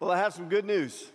Well, 0.00 0.10
I 0.10 0.16
have 0.16 0.32
some 0.32 0.48
good 0.48 0.64
news. 0.64 1.06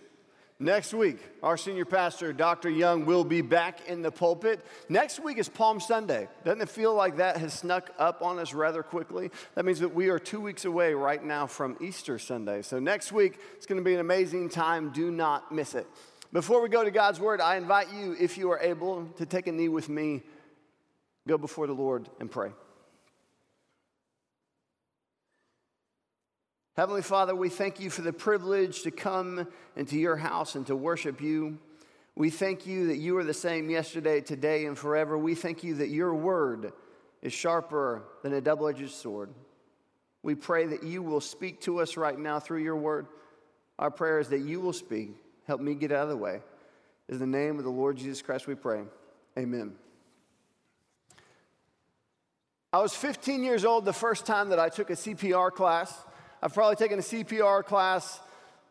Next 0.60 0.94
week, 0.94 1.18
our 1.42 1.56
senior 1.56 1.84
pastor, 1.84 2.32
Dr. 2.32 2.70
Young, 2.70 3.04
will 3.04 3.24
be 3.24 3.40
back 3.42 3.88
in 3.88 4.00
the 4.00 4.12
pulpit. 4.12 4.64
Next 4.88 5.18
week 5.18 5.38
is 5.38 5.48
Palm 5.48 5.80
Sunday. 5.80 6.28
Doesn't 6.44 6.60
it 6.60 6.68
feel 6.68 6.94
like 6.94 7.16
that 7.16 7.36
has 7.38 7.52
snuck 7.52 7.90
up 7.98 8.22
on 8.22 8.38
us 8.38 8.54
rather 8.54 8.84
quickly? 8.84 9.32
That 9.56 9.64
means 9.64 9.80
that 9.80 9.92
we 9.92 10.08
are 10.08 10.20
two 10.20 10.40
weeks 10.40 10.64
away 10.64 10.94
right 10.94 11.22
now 11.22 11.48
from 11.48 11.76
Easter 11.80 12.16
Sunday. 12.20 12.62
So 12.62 12.78
next 12.78 13.10
week, 13.10 13.40
it's 13.56 13.66
going 13.66 13.80
to 13.80 13.84
be 13.84 13.92
an 13.92 14.00
amazing 14.00 14.50
time. 14.50 14.92
Do 14.92 15.10
not 15.10 15.50
miss 15.50 15.74
it. 15.74 15.88
Before 16.32 16.62
we 16.62 16.68
go 16.68 16.84
to 16.84 16.92
God's 16.92 17.18
Word, 17.18 17.40
I 17.40 17.56
invite 17.56 17.92
you, 17.92 18.14
if 18.18 18.38
you 18.38 18.52
are 18.52 18.60
able, 18.60 19.06
to 19.16 19.26
take 19.26 19.48
a 19.48 19.52
knee 19.52 19.68
with 19.68 19.88
me, 19.88 20.22
go 21.26 21.36
before 21.36 21.66
the 21.66 21.74
Lord 21.74 22.08
and 22.20 22.30
pray. 22.30 22.52
Heavenly 26.76 27.00
Father, 27.00 27.34
we 27.34 27.48
thank 27.48 27.80
you 27.80 27.88
for 27.88 28.02
the 28.02 28.12
privilege 28.12 28.82
to 28.82 28.90
come 28.90 29.48
into 29.76 29.98
your 29.98 30.16
house 30.16 30.56
and 30.56 30.66
to 30.66 30.76
worship 30.76 31.22
you. 31.22 31.58
We 32.14 32.28
thank 32.28 32.66
you 32.66 32.88
that 32.88 32.98
you 32.98 33.16
are 33.16 33.24
the 33.24 33.32
same 33.32 33.70
yesterday, 33.70 34.20
today, 34.20 34.66
and 34.66 34.76
forever. 34.76 35.16
We 35.16 35.34
thank 35.34 35.64
you 35.64 35.76
that 35.76 35.88
your 35.88 36.14
word 36.14 36.74
is 37.22 37.32
sharper 37.32 38.02
than 38.22 38.34
a 38.34 38.42
double 38.42 38.68
edged 38.68 38.90
sword. 38.90 39.30
We 40.22 40.34
pray 40.34 40.66
that 40.66 40.82
you 40.82 41.02
will 41.02 41.22
speak 41.22 41.62
to 41.62 41.80
us 41.80 41.96
right 41.96 42.18
now 42.18 42.40
through 42.40 42.62
your 42.62 42.76
word. 42.76 43.06
Our 43.78 43.90
prayer 43.90 44.20
is 44.20 44.28
that 44.28 44.40
you 44.40 44.60
will 44.60 44.74
speak. 44.74 45.14
Help 45.46 45.62
me 45.62 45.74
get 45.76 45.92
out 45.92 46.02
of 46.02 46.08
the 46.10 46.16
way. 46.18 46.42
In 47.08 47.18
the 47.18 47.26
name 47.26 47.56
of 47.56 47.64
the 47.64 47.70
Lord 47.70 47.96
Jesus 47.96 48.20
Christ, 48.20 48.46
we 48.46 48.54
pray. 48.54 48.82
Amen. 49.38 49.76
I 52.70 52.80
was 52.80 52.94
15 52.94 53.42
years 53.42 53.64
old 53.64 53.86
the 53.86 53.94
first 53.94 54.26
time 54.26 54.50
that 54.50 54.58
I 54.58 54.68
took 54.68 54.90
a 54.90 54.94
CPR 54.94 55.50
class. 55.50 56.04
I've 56.46 56.54
probably 56.54 56.76
taken 56.76 57.00
a 57.00 57.02
CPR 57.02 57.64
class 57.64 58.20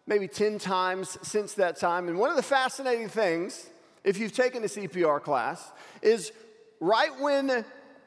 maybe 0.07 0.29
10 0.29 0.59
times 0.59 1.17
since 1.23 1.55
that 1.55 1.75
time. 1.75 2.07
And 2.07 2.17
one 2.17 2.29
of 2.29 2.37
the 2.37 2.41
fascinating 2.41 3.09
things, 3.09 3.69
if 4.05 4.17
you've 4.17 4.31
taken 4.31 4.63
a 4.63 4.67
CPR 4.67 5.21
class, 5.21 5.73
is 6.01 6.31
right 6.79 7.11
when 7.19 7.65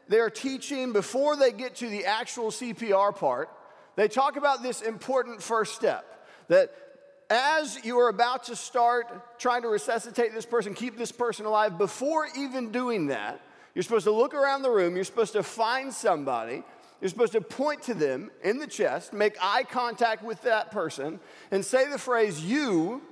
they're 0.09 0.31
teaching, 0.31 0.95
before 0.95 1.37
they 1.37 1.53
get 1.53 1.77
to 1.77 1.89
the 1.91 2.07
actual 2.07 2.51
CPR 2.51 3.15
part, 3.15 3.51
they 3.95 4.09
talk 4.09 4.39
about 4.39 4.63
this 4.63 4.81
important 4.81 5.43
first 5.43 5.75
step 5.75 6.27
that 6.49 6.73
as 7.29 7.79
you 7.85 7.99
are 7.99 8.09
about 8.09 8.45
to 8.45 8.57
start 8.57 9.39
trying 9.39 9.61
to 9.61 9.69
resuscitate 9.69 10.33
this 10.33 10.47
person, 10.47 10.73
keep 10.73 10.97
this 10.97 11.13
person 11.13 11.45
alive, 11.45 11.77
before 11.77 12.27
even 12.39 12.73
doing 12.73 13.09
that, 13.09 13.39
you're 13.75 13.83
supposed 13.83 14.05
to 14.05 14.13
look 14.13 14.33
around 14.33 14.63
the 14.63 14.71
room, 14.71 14.95
you're 14.97 15.05
supposed 15.05 15.35
to 15.35 15.43
find 15.43 15.93
somebody 15.93 16.65
you're 17.01 17.09
supposed 17.09 17.33
to 17.33 17.41
point 17.41 17.83
to 17.83 17.95
them 17.95 18.31
in 18.43 18.59
the 18.59 18.67
chest, 18.67 19.13
make 19.13 19.37
eye 19.41 19.63
contact 19.63 20.25
with 20.25 20.43
that 20.43 20.71
person, 20.71 21.21
and 21.51 21.65
say 21.65 21.89
the 21.89 21.99
phrase, 21.99 22.41
You 22.45 23.03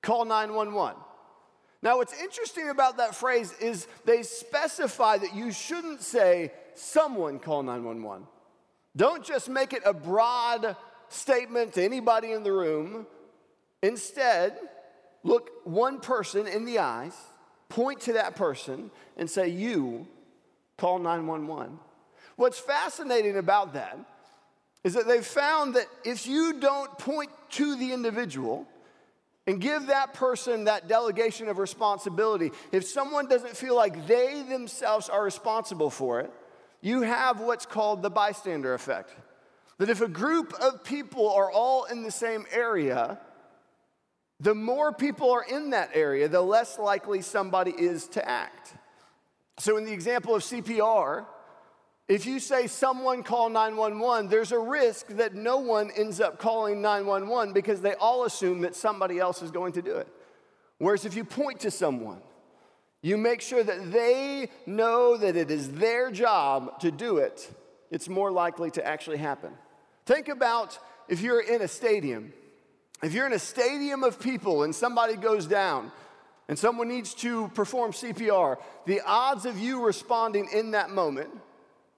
call 0.00 0.24
911. 0.24 0.96
Now, 1.82 1.96
what's 1.96 2.18
interesting 2.20 2.70
about 2.70 2.98
that 2.98 3.14
phrase 3.14 3.52
is 3.60 3.88
they 4.04 4.22
specify 4.22 5.18
that 5.18 5.34
you 5.34 5.52
shouldn't 5.52 6.00
say, 6.00 6.52
Someone 6.74 7.38
call 7.38 7.62
911. 7.62 8.26
Don't 8.96 9.24
just 9.24 9.48
make 9.48 9.72
it 9.72 9.82
a 9.84 9.92
broad 9.92 10.76
statement 11.08 11.74
to 11.74 11.82
anybody 11.82 12.32
in 12.32 12.42
the 12.42 12.52
room. 12.52 13.06
Instead, 13.82 14.56
look 15.22 15.50
one 15.64 16.00
person 16.00 16.46
in 16.46 16.64
the 16.64 16.78
eyes, 16.78 17.14
point 17.68 18.00
to 18.02 18.14
that 18.14 18.36
person, 18.36 18.90
and 19.18 19.28
say, 19.28 19.48
You 19.48 20.06
call 20.78 20.98
911. 20.98 21.78
What's 22.36 22.58
fascinating 22.58 23.36
about 23.36 23.74
that 23.74 23.98
is 24.84 24.94
that 24.94 25.06
they've 25.06 25.24
found 25.24 25.74
that 25.74 25.86
if 26.04 26.26
you 26.26 26.60
don't 26.60 26.96
point 26.98 27.30
to 27.50 27.76
the 27.76 27.92
individual 27.92 28.66
and 29.46 29.60
give 29.60 29.86
that 29.88 30.14
person 30.14 30.64
that 30.64 30.88
delegation 30.88 31.48
of 31.48 31.58
responsibility, 31.58 32.50
if 32.70 32.84
someone 32.84 33.28
doesn't 33.28 33.56
feel 33.56 33.76
like 33.76 34.06
they 34.06 34.42
themselves 34.42 35.08
are 35.08 35.22
responsible 35.22 35.90
for 35.90 36.20
it, 36.20 36.32
you 36.80 37.02
have 37.02 37.40
what's 37.40 37.66
called 37.66 38.02
the 38.02 38.10
bystander 38.10 38.74
effect. 38.74 39.14
That 39.78 39.88
if 39.88 40.00
a 40.00 40.08
group 40.08 40.52
of 40.60 40.84
people 40.84 41.30
are 41.32 41.50
all 41.50 41.84
in 41.84 42.02
the 42.02 42.10
same 42.10 42.44
area, 42.52 43.18
the 44.40 44.54
more 44.54 44.92
people 44.92 45.30
are 45.30 45.44
in 45.44 45.70
that 45.70 45.90
area, 45.94 46.28
the 46.28 46.40
less 46.40 46.78
likely 46.78 47.22
somebody 47.22 47.70
is 47.70 48.08
to 48.08 48.28
act. 48.28 48.74
So, 49.58 49.76
in 49.76 49.84
the 49.84 49.92
example 49.92 50.34
of 50.34 50.42
CPR, 50.42 51.26
if 52.08 52.26
you 52.26 52.40
say 52.40 52.66
someone 52.66 53.22
call 53.22 53.48
911, 53.48 54.28
there's 54.28 54.52
a 54.52 54.58
risk 54.58 55.06
that 55.08 55.34
no 55.34 55.58
one 55.58 55.90
ends 55.96 56.20
up 56.20 56.38
calling 56.38 56.82
911 56.82 57.54
because 57.54 57.80
they 57.80 57.94
all 57.94 58.24
assume 58.24 58.60
that 58.62 58.74
somebody 58.74 59.18
else 59.18 59.40
is 59.42 59.50
going 59.50 59.72
to 59.74 59.82
do 59.82 59.96
it. 59.96 60.08
Whereas 60.78 61.04
if 61.04 61.14
you 61.14 61.24
point 61.24 61.60
to 61.60 61.70
someone, 61.70 62.20
you 63.02 63.16
make 63.16 63.40
sure 63.40 63.62
that 63.62 63.92
they 63.92 64.48
know 64.66 65.16
that 65.16 65.36
it 65.36 65.50
is 65.50 65.72
their 65.72 66.10
job 66.10 66.80
to 66.80 66.90
do 66.90 67.18
it, 67.18 67.48
it's 67.90 68.08
more 68.08 68.30
likely 68.30 68.70
to 68.72 68.86
actually 68.86 69.18
happen. 69.18 69.52
Think 70.06 70.28
about 70.28 70.78
if 71.08 71.20
you're 71.20 71.40
in 71.40 71.62
a 71.62 71.68
stadium. 71.68 72.32
If 73.02 73.12
you're 73.12 73.26
in 73.26 73.32
a 73.32 73.38
stadium 73.38 74.04
of 74.04 74.20
people 74.20 74.62
and 74.62 74.74
somebody 74.74 75.16
goes 75.16 75.46
down 75.46 75.90
and 76.48 76.58
someone 76.58 76.88
needs 76.88 77.14
to 77.14 77.48
perform 77.48 77.92
CPR, 77.92 78.58
the 78.86 79.00
odds 79.04 79.44
of 79.44 79.58
you 79.58 79.84
responding 79.84 80.48
in 80.52 80.72
that 80.72 80.90
moment 80.90 81.30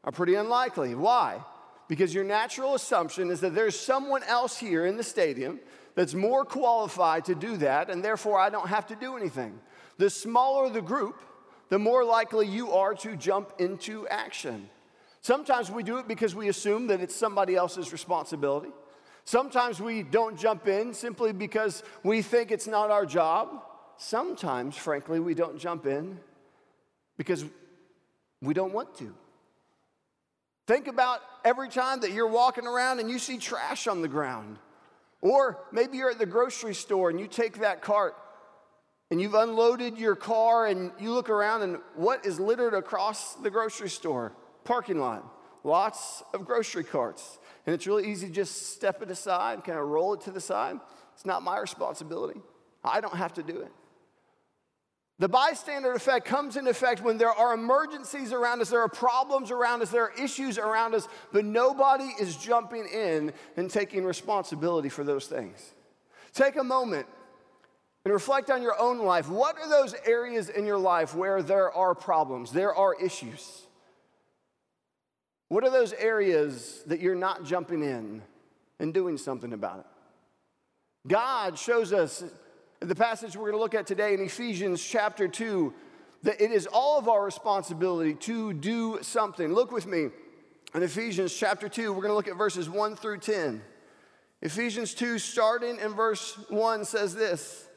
are 0.04 0.12
pretty 0.12 0.34
unlikely. 0.34 0.94
Why? 0.94 1.41
Because 1.88 2.15
your 2.15 2.25
natural 2.25 2.75
assumption 2.75 3.31
is 3.31 3.41
that 3.41 3.54
there's 3.54 3.78
someone 3.78 4.22
else 4.25 4.56
here 4.56 4.87
in 4.87 4.97
the 4.97 5.03
stadium 5.03 5.60
that's 5.94 6.15
more 6.15 6.44
qualified 6.44 7.25
to 7.26 7.34
do 7.34 7.56
that, 7.59 7.91
and 7.91 8.04
therefore 8.04 8.38
I 8.38 8.50
don't 8.50 8.69
have 8.69 8.87
to 8.88 8.97
do 8.97 9.16
anything. 9.16 9.59
The 9.98 10.10
smaller 10.10 10.69
the 10.70 10.82
group, 10.82 11.20
the 11.69 11.78
more 11.78 12.04
likely 12.04 12.47
you 12.47 12.72
are 12.72 12.94
to 12.94 13.16
jump 13.16 13.53
into 13.59 14.06
action. 14.09 14.69
Sometimes 15.20 15.70
we 15.70 15.82
do 15.82 15.98
it 15.98 16.09
because 16.09 16.34
we 16.34 16.48
assume 16.48 16.88
that 16.88 17.00
it's 17.00 17.15
somebody 17.15 17.54
else's 17.54 17.92
responsibility. 17.92 18.71
Sometimes 19.25 19.81
we 19.81 20.03
don't 20.03 20.38
jump 20.38 20.69
in 20.69 20.92
simply 20.92 21.32
because 21.32 21.82
we 22.03 22.21
think 22.21 22.50
it's 22.50 22.66
not 22.66 22.91
our 22.91 23.06
job. 23.06 23.65
Sometimes, 23.97 24.76
frankly, 24.76 25.21
we 25.21 25.32
don't 25.34 25.59
jump 25.59 25.86
in 25.86 26.19
because 27.16 27.44
we 28.42 28.53
don't 28.53 28.75
want 28.75 28.94
to. 28.98 29.15
Think 30.66 30.88
about 30.88 31.20
every 31.44 31.69
time 31.69 32.00
that 32.00 32.12
you're 32.12 32.28
walking 32.28 32.66
around 32.66 33.00
and 33.00 33.10
you 33.10 33.19
see 33.19 33.38
trash 33.38 33.86
on 33.86 34.00
the 34.00 34.08
ground. 34.08 34.58
Or 35.20 35.58
maybe 35.72 35.98
you're 35.98 36.10
at 36.10 36.19
the 36.19 36.26
grocery 36.26 36.75
store 36.75 37.10
and 37.10 37.20
you 37.20 37.26
take 37.26 37.60
that 37.60 37.82
cart 37.82 38.16
and 39.10 39.20
you've 39.20 39.34
unloaded 39.34 39.98
your 39.98 40.16
car 40.16 40.66
and 40.66 40.91
you 40.98 41.12
look 41.12 41.28
around 41.28 41.62
and 41.62 41.78
what 41.94 42.24
is 42.24 42.41
littered 42.41 42.74
across 42.74 43.34
the 43.36 43.50
grocery 43.50 43.91
store? 43.91 44.32
Parking 44.64 44.98
lot. 44.98 45.24
Lots 45.62 46.22
of 46.32 46.44
grocery 46.44 46.84
carts. 46.84 47.38
And 47.66 47.74
it's 47.74 47.86
really 47.86 48.10
easy 48.10 48.26
to 48.26 48.32
just 48.32 48.74
step 48.74 49.03
it 49.03 49.10
aside, 49.10 49.64
kind 49.64 49.78
of 49.78 49.86
roll 49.86 50.14
it 50.14 50.22
to 50.22 50.30
the 50.30 50.41
side. 50.41 50.76
It's 51.14 51.24
not 51.24 51.42
my 51.42 51.58
responsibility. 51.58 52.41
I 52.82 53.00
don't 53.00 53.16
have 53.16 53.34
to 53.34 53.42
do 53.42 53.60
it. 53.60 53.72
The 55.20 55.28
bystander 55.28 55.92
effect 55.92 56.26
comes 56.26 56.56
into 56.56 56.70
effect 56.70 57.00
when 57.00 57.19
there 57.19 57.30
are 57.30 57.54
emergencies 57.54 58.32
around 58.32 58.60
us, 58.60 58.70
there 58.70 58.80
are 58.80 58.88
problems 58.88 59.52
around 59.52 59.80
us, 59.80 59.91
there 59.91 60.02
are 60.02 60.12
issues 60.20 60.58
around 60.58 60.94
us, 60.94 61.06
but 61.32 61.44
nobody 61.44 62.10
is 62.20 62.36
jumping 62.36 62.86
in 62.88 63.32
and 63.56 63.70
taking 63.70 64.04
responsibility 64.04 64.88
for 64.88 65.04
those 65.04 65.26
things. 65.26 65.72
Take 66.32 66.56
a 66.56 66.64
moment 66.64 67.06
and 68.04 68.12
reflect 68.12 68.50
on 68.50 68.60
your 68.60 68.78
own 68.78 68.98
life. 68.98 69.28
What 69.28 69.56
are 69.56 69.69
those 69.69 69.94
areas 70.04 70.48
in 70.48 70.66
your 70.66 70.78
life 70.78 71.14
where 71.14 71.42
there 71.42 71.72
are 71.72 71.94
problems, 71.94 72.50
there 72.50 72.74
are 72.74 72.94
issues? 73.00 73.62
What 75.48 75.62
are 75.62 75.70
those 75.70 75.92
areas 75.92 76.82
that 76.86 76.98
you're 76.98 77.14
not 77.14 77.44
jumping 77.44 77.84
in 77.84 78.22
and 78.80 78.92
doing 78.92 79.16
something 79.16 79.53
about 79.53 79.78
it? 79.78 79.86
God 81.06 81.56
shows 81.56 81.92
us 81.92 82.24
the 82.89 82.95
passage 82.95 83.34
we're 83.34 83.51
going 83.51 83.54
to 83.54 83.63
look 83.63 83.75
at 83.75 83.86
today 83.86 84.13
in 84.13 84.21
Ephesians 84.21 84.84
chapter 84.84 85.27
2, 85.27 85.72
that 86.22 86.41
it 86.41 86.51
is 86.51 86.66
all 86.66 86.98
of 86.98 87.09
our 87.09 87.25
responsibility 87.25 88.15
to 88.15 88.53
do 88.53 88.98
something. 89.01 89.53
Look 89.53 89.72
with 89.72 89.86
me 89.86 90.09
in 90.75 90.83
Ephesians 90.83 91.34
chapter 91.34 91.69
2, 91.69 91.92
we're 91.92 92.03
going 92.03 92.10
to 92.10 92.15
look 92.15 92.28
at 92.28 92.36
verses 92.36 92.69
1 92.69 92.97
through 92.97 93.19
10. 93.19 93.63
Ephesians 94.42 94.92
2, 94.92 95.19
starting 95.19 95.78
in 95.78 95.95
verse 95.95 96.36
1, 96.51 96.84
says 96.84 97.15
this 97.15 97.69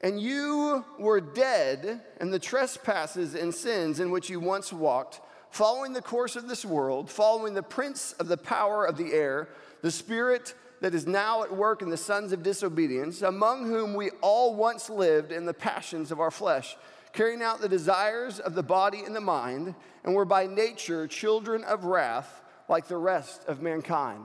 And 0.00 0.18
you 0.18 0.84
were 0.98 1.20
dead 1.20 2.00
in 2.20 2.30
the 2.30 2.38
trespasses 2.38 3.34
and 3.34 3.54
sins 3.54 4.00
in 4.00 4.10
which 4.10 4.30
you 4.30 4.40
once 4.40 4.72
walked, 4.72 5.20
following 5.50 5.92
the 5.92 6.00
course 6.00 6.36
of 6.36 6.48
this 6.48 6.64
world, 6.64 7.10
following 7.10 7.52
the 7.52 7.62
prince 7.62 8.12
of 8.12 8.28
the 8.28 8.38
power 8.38 8.86
of 8.86 8.96
the 8.96 9.12
air, 9.12 9.48
the 9.82 9.90
spirit 9.90 10.54
that 10.80 10.94
is 10.94 11.06
now 11.06 11.42
at 11.42 11.54
work 11.54 11.82
in 11.82 11.90
the 11.90 11.96
sons 11.96 12.32
of 12.32 12.42
disobedience, 12.42 13.22
among 13.22 13.66
whom 13.66 13.94
we 13.94 14.10
all 14.20 14.54
once 14.54 14.90
lived 14.90 15.32
in 15.32 15.46
the 15.46 15.54
passions 15.54 16.10
of 16.10 16.20
our 16.20 16.30
flesh, 16.30 16.76
carrying 17.12 17.42
out 17.42 17.60
the 17.60 17.68
desires 17.68 18.40
of 18.40 18.54
the 18.54 18.62
body 18.62 19.02
and 19.04 19.14
the 19.14 19.20
mind, 19.20 19.74
and 20.04 20.14
were 20.14 20.24
by 20.24 20.46
nature 20.46 21.06
children 21.06 21.64
of 21.64 21.84
wrath 21.84 22.42
like 22.68 22.86
the 22.88 22.96
rest 22.96 23.44
of 23.46 23.62
mankind. 23.62 24.24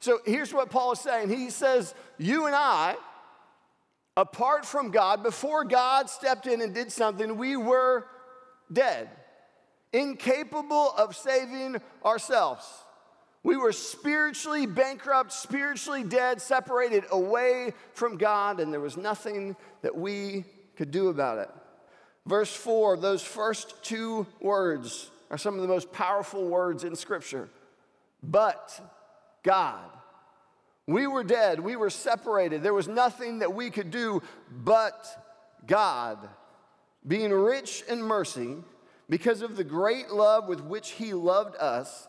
So 0.00 0.20
here's 0.26 0.52
what 0.52 0.70
Paul 0.70 0.92
is 0.92 1.00
saying. 1.00 1.30
He 1.30 1.50
says, 1.50 1.94
You 2.18 2.46
and 2.46 2.54
I, 2.54 2.96
apart 4.16 4.66
from 4.66 4.90
God, 4.90 5.22
before 5.22 5.64
God 5.64 6.10
stepped 6.10 6.46
in 6.46 6.60
and 6.60 6.74
did 6.74 6.92
something, 6.92 7.36
we 7.38 7.56
were 7.56 8.06
dead, 8.72 9.08
incapable 9.92 10.92
of 10.96 11.16
saving 11.16 11.80
ourselves. 12.04 12.83
We 13.44 13.58
were 13.58 13.72
spiritually 13.72 14.64
bankrupt, 14.64 15.30
spiritually 15.30 16.02
dead, 16.02 16.40
separated 16.40 17.04
away 17.12 17.74
from 17.92 18.16
God, 18.16 18.58
and 18.58 18.72
there 18.72 18.80
was 18.80 18.96
nothing 18.96 19.54
that 19.82 19.94
we 19.94 20.44
could 20.76 20.90
do 20.90 21.08
about 21.08 21.38
it. 21.38 21.50
Verse 22.26 22.52
4, 22.56 22.96
those 22.96 23.22
first 23.22 23.84
two 23.84 24.26
words 24.40 25.10
are 25.30 25.36
some 25.36 25.56
of 25.56 25.60
the 25.60 25.68
most 25.68 25.92
powerful 25.92 26.48
words 26.48 26.84
in 26.84 26.96
Scripture. 26.96 27.50
But 28.22 28.80
God. 29.42 29.90
We 30.86 31.06
were 31.06 31.24
dead, 31.24 31.60
we 31.60 31.76
were 31.76 31.90
separated. 31.90 32.62
There 32.62 32.74
was 32.74 32.88
nothing 32.88 33.40
that 33.40 33.54
we 33.54 33.70
could 33.70 33.90
do 33.90 34.22
but 34.50 35.06
God, 35.66 36.18
being 37.06 37.30
rich 37.30 37.84
in 37.88 38.02
mercy, 38.02 38.56
because 39.08 39.42
of 39.42 39.56
the 39.56 39.64
great 39.64 40.10
love 40.10 40.48
with 40.48 40.60
which 40.60 40.92
He 40.92 41.12
loved 41.12 41.56
us 41.56 42.08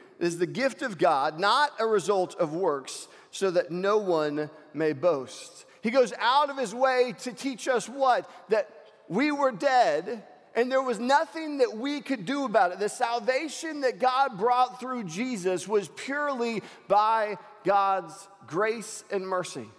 is 0.21 0.37
the 0.37 0.47
gift 0.47 0.81
of 0.81 0.97
God, 0.97 1.39
not 1.39 1.71
a 1.79 1.85
result 1.85 2.35
of 2.35 2.53
works, 2.53 3.07
so 3.31 3.51
that 3.51 3.71
no 3.71 3.97
one 3.97 4.49
may 4.73 4.93
boast. 4.93 5.65
He 5.81 5.89
goes 5.89 6.13
out 6.19 6.49
of 6.49 6.57
his 6.57 6.73
way 6.73 7.13
to 7.19 7.33
teach 7.33 7.67
us 7.67 7.89
what? 7.89 8.29
That 8.49 8.69
we 9.09 9.31
were 9.31 9.51
dead 9.51 10.23
and 10.55 10.71
there 10.71 10.81
was 10.81 10.99
nothing 10.99 11.59
that 11.59 11.77
we 11.77 12.01
could 12.01 12.25
do 12.25 12.45
about 12.45 12.73
it. 12.73 12.79
The 12.79 12.89
salvation 12.89 13.81
that 13.81 13.99
God 13.99 14.37
brought 14.37 14.79
through 14.79 15.05
Jesus 15.05 15.67
was 15.67 15.87
purely 15.95 16.61
by 16.87 17.37
God's 17.63 18.27
grace 18.47 19.03
and 19.11 19.25
mercy. 19.25 19.69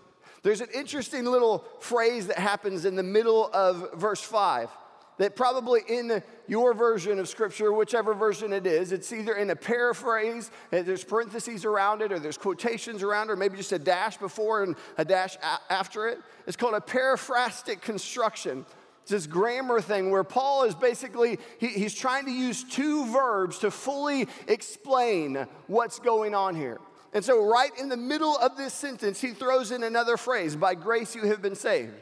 There's 0.42 0.60
an 0.60 0.70
interesting 0.74 1.24
little 1.24 1.64
phrase 1.80 2.28
that 2.28 2.38
happens 2.38 2.84
in 2.84 2.96
the 2.96 3.02
middle 3.02 3.50
of 3.52 3.94
verse 3.94 4.22
5 4.22 4.70
that 5.18 5.36
probably 5.36 5.82
in 5.88 6.22
your 6.48 6.74
version 6.74 7.18
of 7.18 7.28
scripture, 7.28 7.72
whichever 7.72 8.14
version 8.14 8.52
it 8.52 8.66
is, 8.66 8.92
it's 8.92 9.12
either 9.12 9.34
in 9.34 9.50
a 9.50 9.56
paraphrase, 9.56 10.50
there's 10.70 11.04
parentheses 11.04 11.64
around 11.64 12.02
it, 12.02 12.12
or 12.12 12.18
there's 12.18 12.38
quotations 12.38 13.02
around 13.02 13.28
it, 13.28 13.32
or 13.32 13.36
maybe 13.36 13.56
just 13.56 13.72
a 13.72 13.78
dash 13.78 14.16
before 14.16 14.62
and 14.62 14.76
a 14.98 15.04
dash 15.04 15.36
a- 15.36 15.72
after 15.72 16.08
it. 16.08 16.18
It's 16.46 16.56
called 16.56 16.74
a 16.74 16.80
periphrastic 16.80 17.80
construction. 17.82 18.64
It's 19.02 19.10
this 19.10 19.26
grammar 19.26 19.80
thing 19.80 20.10
where 20.10 20.24
Paul 20.24 20.64
is 20.64 20.74
basically, 20.74 21.38
he, 21.58 21.68
he's 21.68 21.94
trying 21.94 22.24
to 22.26 22.32
use 22.32 22.64
two 22.64 23.06
verbs 23.06 23.58
to 23.58 23.70
fully 23.70 24.28
explain 24.46 25.46
what's 25.66 25.98
going 25.98 26.34
on 26.34 26.54
here. 26.54 26.78
And 27.12 27.22
so, 27.24 27.44
right 27.44 27.70
in 27.78 27.90
the 27.90 27.96
middle 27.96 28.38
of 28.38 28.56
this 28.56 28.72
sentence, 28.72 29.20
he 29.20 29.32
throws 29.32 29.70
in 29.70 29.82
another 29.82 30.16
phrase 30.16 30.56
by 30.56 30.74
grace 30.74 31.14
you 31.14 31.26
have 31.26 31.42
been 31.42 31.54
saved 31.54 31.92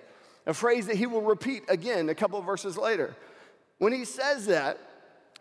a 0.46 0.54
phrase 0.54 0.86
that 0.86 0.96
he 0.96 1.06
will 1.06 1.22
repeat 1.22 1.62
again 1.68 2.08
a 2.08 2.14
couple 2.14 2.40
verses 2.42 2.76
later. 2.76 3.14
When 3.78 3.92
he 3.92 4.04
says 4.04 4.46
that, 4.46 4.78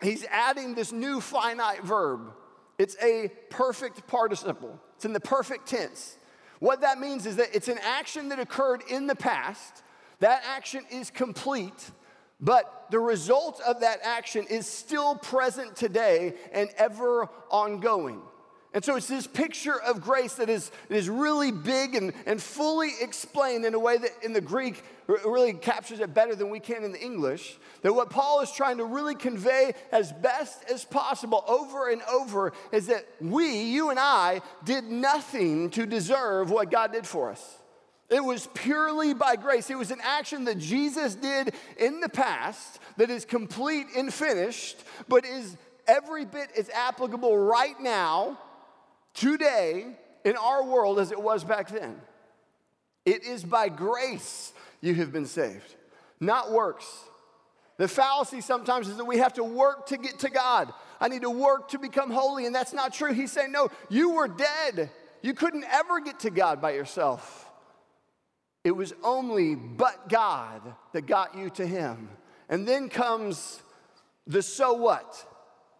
he's 0.02 0.24
adding 0.30 0.74
this 0.74 0.92
new 0.92 1.20
finite 1.20 1.82
verb. 1.84 2.32
It's 2.78 2.96
a 3.02 3.30
perfect 3.50 4.06
participle, 4.06 4.80
it's 4.96 5.04
in 5.04 5.12
the 5.12 5.20
perfect 5.20 5.66
tense. 5.66 6.16
What 6.60 6.82
that 6.82 6.98
means 6.98 7.24
is 7.24 7.36
that 7.36 7.54
it's 7.54 7.68
an 7.68 7.78
action 7.82 8.28
that 8.28 8.38
occurred 8.38 8.82
in 8.90 9.06
the 9.06 9.14
past, 9.14 9.82
that 10.20 10.42
action 10.46 10.84
is 10.90 11.10
complete. 11.10 11.90
But 12.42 12.86
the 12.90 12.98
result 12.98 13.60
of 13.66 13.80
that 13.80 14.00
action 14.02 14.46
is 14.48 14.66
still 14.66 15.14
present 15.16 15.76
today 15.76 16.34
and 16.52 16.70
ever 16.78 17.28
ongoing. 17.50 18.22
And 18.72 18.84
so 18.84 18.94
it's 18.94 19.08
this 19.08 19.26
picture 19.26 19.80
of 19.80 20.00
grace 20.00 20.34
that 20.34 20.48
is, 20.48 20.70
is 20.88 21.08
really 21.08 21.50
big 21.50 21.96
and, 21.96 22.12
and 22.24 22.40
fully 22.40 22.90
explained 23.00 23.64
in 23.64 23.74
a 23.74 23.78
way 23.78 23.98
that 23.98 24.10
in 24.22 24.32
the 24.32 24.40
Greek 24.40 24.84
really 25.08 25.54
captures 25.54 25.98
it 25.98 26.14
better 26.14 26.36
than 26.36 26.50
we 26.50 26.60
can 26.60 26.84
in 26.84 26.92
the 26.92 27.00
English. 27.00 27.58
That 27.82 27.92
what 27.92 28.10
Paul 28.10 28.42
is 28.42 28.52
trying 28.52 28.76
to 28.78 28.84
really 28.84 29.16
convey 29.16 29.74
as 29.90 30.12
best 30.12 30.62
as 30.70 30.84
possible 30.84 31.44
over 31.48 31.90
and 31.90 32.00
over 32.02 32.52
is 32.70 32.86
that 32.86 33.06
we, 33.20 33.60
you 33.62 33.90
and 33.90 33.98
I, 33.98 34.40
did 34.64 34.84
nothing 34.84 35.70
to 35.70 35.84
deserve 35.84 36.50
what 36.52 36.70
God 36.70 36.92
did 36.92 37.08
for 37.08 37.30
us. 37.30 37.56
It 38.08 38.22
was 38.22 38.48
purely 38.54 39.14
by 39.14 39.34
grace. 39.34 39.68
It 39.68 39.78
was 39.78 39.90
an 39.90 40.00
action 40.02 40.44
that 40.44 40.58
Jesus 40.58 41.16
did 41.16 41.54
in 41.76 42.00
the 42.00 42.08
past 42.08 42.78
that 42.98 43.10
is 43.10 43.24
complete 43.24 43.86
and 43.96 44.14
finished, 44.14 44.78
but 45.08 45.24
is 45.24 45.56
every 45.88 46.24
bit 46.24 46.50
as 46.56 46.70
applicable 46.70 47.36
right 47.36 47.78
now 47.80 48.38
today 49.20 49.86
in 50.24 50.36
our 50.36 50.64
world 50.64 50.98
as 50.98 51.12
it 51.12 51.20
was 51.20 51.44
back 51.44 51.68
then. 51.68 52.00
It 53.04 53.24
is 53.24 53.44
by 53.44 53.68
grace 53.68 54.52
you 54.80 54.94
have 54.94 55.12
been 55.12 55.26
saved, 55.26 55.76
not 56.18 56.50
works. 56.50 56.86
The 57.76 57.88
fallacy 57.88 58.40
sometimes 58.40 58.88
is 58.88 58.96
that 58.96 59.04
we 59.04 59.18
have 59.18 59.34
to 59.34 59.44
work 59.44 59.86
to 59.86 59.96
get 59.96 60.20
to 60.20 60.30
God. 60.30 60.72
I 61.00 61.08
need 61.08 61.22
to 61.22 61.30
work 61.30 61.68
to 61.68 61.78
become 61.78 62.10
holy, 62.10 62.44
and 62.44 62.54
that's 62.54 62.74
not 62.74 62.92
true. 62.92 63.12
He's 63.12 63.32
saying, 63.32 63.52
No, 63.52 63.68
you 63.88 64.10
were 64.10 64.28
dead. 64.28 64.90
You 65.22 65.34
couldn't 65.34 65.64
ever 65.64 66.00
get 66.00 66.20
to 66.20 66.30
God 66.30 66.60
by 66.60 66.72
yourself. 66.72 67.50
It 68.64 68.72
was 68.72 68.92
only 69.02 69.54
but 69.54 70.08
God 70.08 70.60
that 70.92 71.06
got 71.06 71.36
you 71.36 71.48
to 71.50 71.66
Him. 71.66 72.10
And 72.48 72.66
then 72.66 72.88
comes 72.88 73.62
the 74.26 74.42
so 74.42 74.74
what. 74.74 75.26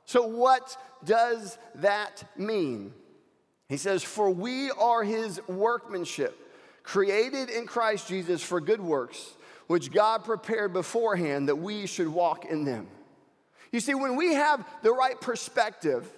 So, 0.07 0.27
what 0.27 0.77
does 1.05 1.59
that 1.77 2.25
mean? 2.37 2.95
He 3.71 3.77
says, 3.77 4.03
For 4.03 4.29
we 4.29 4.73
are 4.73 5.05
his 5.05 5.41
workmanship, 5.47 6.37
created 6.83 7.49
in 7.49 7.67
Christ 7.67 8.09
Jesus 8.09 8.43
for 8.43 8.61
good 8.61 8.81
works, 8.81 9.37
which 9.69 9.93
God 9.93 10.25
prepared 10.25 10.73
beforehand 10.73 11.49
that 11.49 11.55
we 11.55 11.87
should 11.87 12.09
walk 12.09 12.45
in 12.45 12.65
them. 12.65 12.89
You 13.71 13.79
see, 13.79 13.95
when 13.95 14.17
we 14.17 14.35
have 14.35 14.67
the 14.83 14.91
right 14.91 15.19
perspective, 15.19 16.11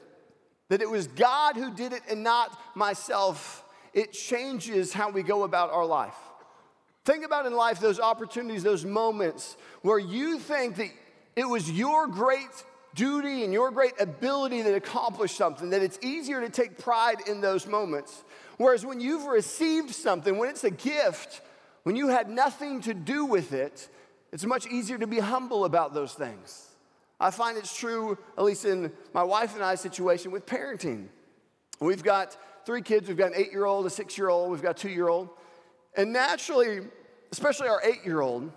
that 0.71 0.81
it 0.81 0.89
was 0.89 1.07
God 1.09 1.57
who 1.57 1.71
did 1.71 1.93
it 1.93 2.01
and 2.09 2.23
not 2.23 2.59
myself, 2.75 3.63
it 3.93 4.15
changes 4.15 4.95
how 4.95 5.11
we 5.11 5.23
go 5.23 5.43
about 5.43 5.71
our 5.71 5.85
life. 5.85 6.17
Think 7.05 7.23
about 7.23 7.45
in 7.45 7.53
life 7.53 7.81
those 7.81 8.01
opportunities, 8.01 8.63
those 8.63 8.87
moments 8.87 9.59
where 9.83 9.99
you 9.99 10.39
think 10.39 10.77
that 10.77 10.91
it 11.37 11.45
was 11.45 11.71
your 11.71 12.07
great 12.07 12.65
duty 12.95 13.45
and 13.45 13.53
your 13.53 13.71
great 13.71 13.95
ability 14.01 14.63
to 14.63 14.75
accomplish 14.75 15.35
something, 15.35 15.71
that 15.71 15.83
it's 15.83 15.99
easier 16.03 16.41
to 16.41 16.51
take 16.51 16.79
pride 16.79 17.19
in 17.27 17.41
those 17.41 17.67
moments. 17.67 18.25
Whereas 18.59 18.85
when 18.85 19.01
you've 19.01 19.25
received 19.25 19.95
something, 19.95 20.39
when 20.39 20.49
it's 20.49 20.65
a 20.65 20.71
gift, 20.71 21.41
when 21.85 21.97
you 21.97 22.09
had 22.09 22.29
nothing 22.29 22.81
to 22.83 22.95
do 22.95 23.25
with 23.25 23.53
it, 23.53 23.89
it's 24.33 24.45
much 24.45 24.67
easier 24.67 24.99
to 24.99 25.07
be 25.07 25.19
humble 25.19 25.65
about 25.65 25.95
those 25.95 26.13
things. 26.13 26.69
I 27.21 27.31
find 27.31 27.57
it's 27.57 27.77
true, 27.77 28.19
at 28.37 28.45
least 28.45 28.65
in 28.65 28.93
my 29.13 29.23
wife 29.23 29.55
and 29.55 29.63
I's 29.63 29.81
situation 29.81 30.33
with 30.33 30.45
parenting. 30.47 31.07
We've 31.81 32.03
got 32.03 32.37
three 32.65 32.83
kids. 32.83 33.09
We've 33.09 33.17
got 33.17 33.33
an 33.33 33.37
eight 33.37 33.53
year 33.53 33.65
old, 33.65 33.87
a 33.87 33.91
six 33.91 34.17
year 34.17 34.29
old, 34.29 34.51
we've 34.51 34.63
got 34.63 34.77
two 34.77 34.89
year 34.89 35.09
old. 35.09 35.29
And 35.97 36.13
naturally, 36.13 36.81
especially 37.31 37.69
our 37.69 37.81
eight 37.85 38.05
year 38.05 38.21
old, 38.21 38.51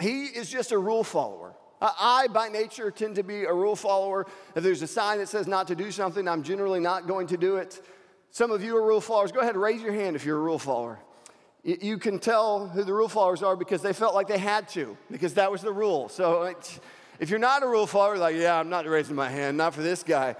he 0.00 0.24
is 0.24 0.48
just 0.48 0.72
a 0.72 0.78
rule 0.78 1.04
follower. 1.04 1.49
I, 1.80 2.28
by 2.28 2.48
nature, 2.48 2.90
tend 2.90 3.14
to 3.16 3.22
be 3.22 3.44
a 3.44 3.52
rule 3.52 3.76
follower. 3.76 4.26
If 4.54 4.62
there's 4.62 4.82
a 4.82 4.86
sign 4.86 5.18
that 5.18 5.28
says 5.28 5.46
not 5.46 5.68
to 5.68 5.74
do 5.74 5.90
something, 5.90 6.28
I'm 6.28 6.42
generally 6.42 6.80
not 6.80 7.06
going 7.06 7.28
to 7.28 7.36
do 7.36 7.56
it. 7.56 7.80
Some 8.30 8.50
of 8.50 8.62
you 8.62 8.76
are 8.76 8.86
rule 8.86 9.00
followers. 9.00 9.32
Go 9.32 9.40
ahead 9.40 9.54
and 9.54 9.62
raise 9.62 9.80
your 9.80 9.92
hand 9.92 10.14
if 10.14 10.24
you're 10.24 10.36
a 10.36 10.42
rule 10.42 10.58
follower. 10.58 10.98
You 11.62 11.98
can 11.98 12.18
tell 12.18 12.68
who 12.68 12.84
the 12.84 12.92
rule 12.92 13.08
followers 13.08 13.42
are 13.42 13.56
because 13.56 13.82
they 13.82 13.92
felt 13.92 14.14
like 14.14 14.28
they 14.28 14.38
had 14.38 14.68
to, 14.70 14.96
because 15.10 15.34
that 15.34 15.50
was 15.50 15.62
the 15.62 15.72
rule. 15.72 16.08
So 16.08 16.54
if 17.18 17.28
you're 17.28 17.38
not 17.38 17.62
a 17.62 17.66
rule 17.66 17.86
follower, 17.86 18.16
like, 18.16 18.36
yeah, 18.36 18.58
I'm 18.58 18.70
not 18.70 18.86
raising 18.86 19.16
my 19.16 19.28
hand, 19.28 19.56
not 19.56 19.74
for 19.74 19.82
this 19.82 20.02
guy. 20.02 20.36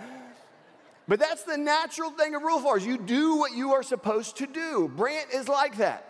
But 1.09 1.19
that's 1.19 1.43
the 1.43 1.59
natural 1.59 2.11
thing 2.11 2.35
of 2.35 2.43
rule 2.43 2.61
followers. 2.61 2.87
You 2.87 2.97
do 2.97 3.37
what 3.37 3.53
you 3.53 3.73
are 3.73 3.83
supposed 3.83 4.37
to 4.39 4.47
do. 4.47 4.91
Brant 4.95 5.31
is 5.35 5.49
like 5.49 5.77
that. 5.79 6.10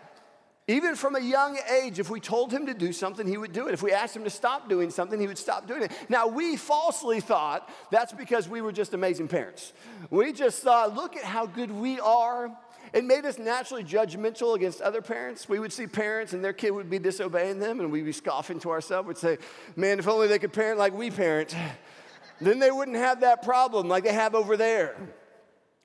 Even 0.67 0.95
from 0.95 1.15
a 1.15 1.19
young 1.19 1.57
age, 1.81 1.99
if 1.99 2.09
we 2.09 2.19
told 2.19 2.51
him 2.51 2.67
to 2.67 2.73
do 2.73 2.93
something, 2.93 3.27
he 3.27 3.37
would 3.37 3.51
do 3.51 3.67
it. 3.67 3.73
If 3.73 3.81
we 3.81 3.91
asked 3.91 4.15
him 4.15 4.23
to 4.23 4.29
stop 4.29 4.69
doing 4.69 4.91
something, 4.91 5.19
he 5.19 5.27
would 5.27 5.37
stop 5.37 5.67
doing 5.67 5.83
it. 5.83 5.91
Now, 6.07 6.27
we 6.27 6.55
falsely 6.55 7.19
thought 7.19 7.69
that's 7.89 8.13
because 8.13 8.47
we 8.47 8.61
were 8.61 8.71
just 8.71 8.93
amazing 8.93 9.27
parents. 9.27 9.73
We 10.11 10.33
just 10.33 10.61
thought, 10.61 10.95
look 10.95 11.17
at 11.17 11.23
how 11.23 11.47
good 11.47 11.71
we 11.71 11.99
are. 11.99 12.51
It 12.93 13.05
made 13.05 13.25
us 13.25 13.39
naturally 13.39 13.83
judgmental 13.83 14.55
against 14.55 14.81
other 14.81 15.01
parents. 15.01 15.49
We 15.49 15.59
would 15.59 15.73
see 15.73 15.87
parents 15.87 16.33
and 16.33 16.43
their 16.43 16.53
kid 16.53 16.71
would 16.71 16.89
be 16.89 16.99
disobeying 16.99 17.59
them, 17.59 17.79
and 17.79 17.91
we'd 17.91 18.05
be 18.05 18.11
scoffing 18.11 18.59
to 18.59 18.69
ourselves. 18.69 19.07
We'd 19.07 19.17
say, 19.17 19.39
Man, 19.75 19.97
if 19.97 20.07
only 20.07 20.27
they 20.27 20.39
could 20.39 20.53
parent 20.53 20.77
like 20.77 20.93
we 20.93 21.09
parent, 21.09 21.55
then 22.39 22.59
they 22.59 22.69
wouldn't 22.69 22.97
have 22.97 23.21
that 23.21 23.43
problem 23.43 23.87
like 23.87 24.03
they 24.03 24.13
have 24.13 24.35
over 24.35 24.57
there. 24.57 24.95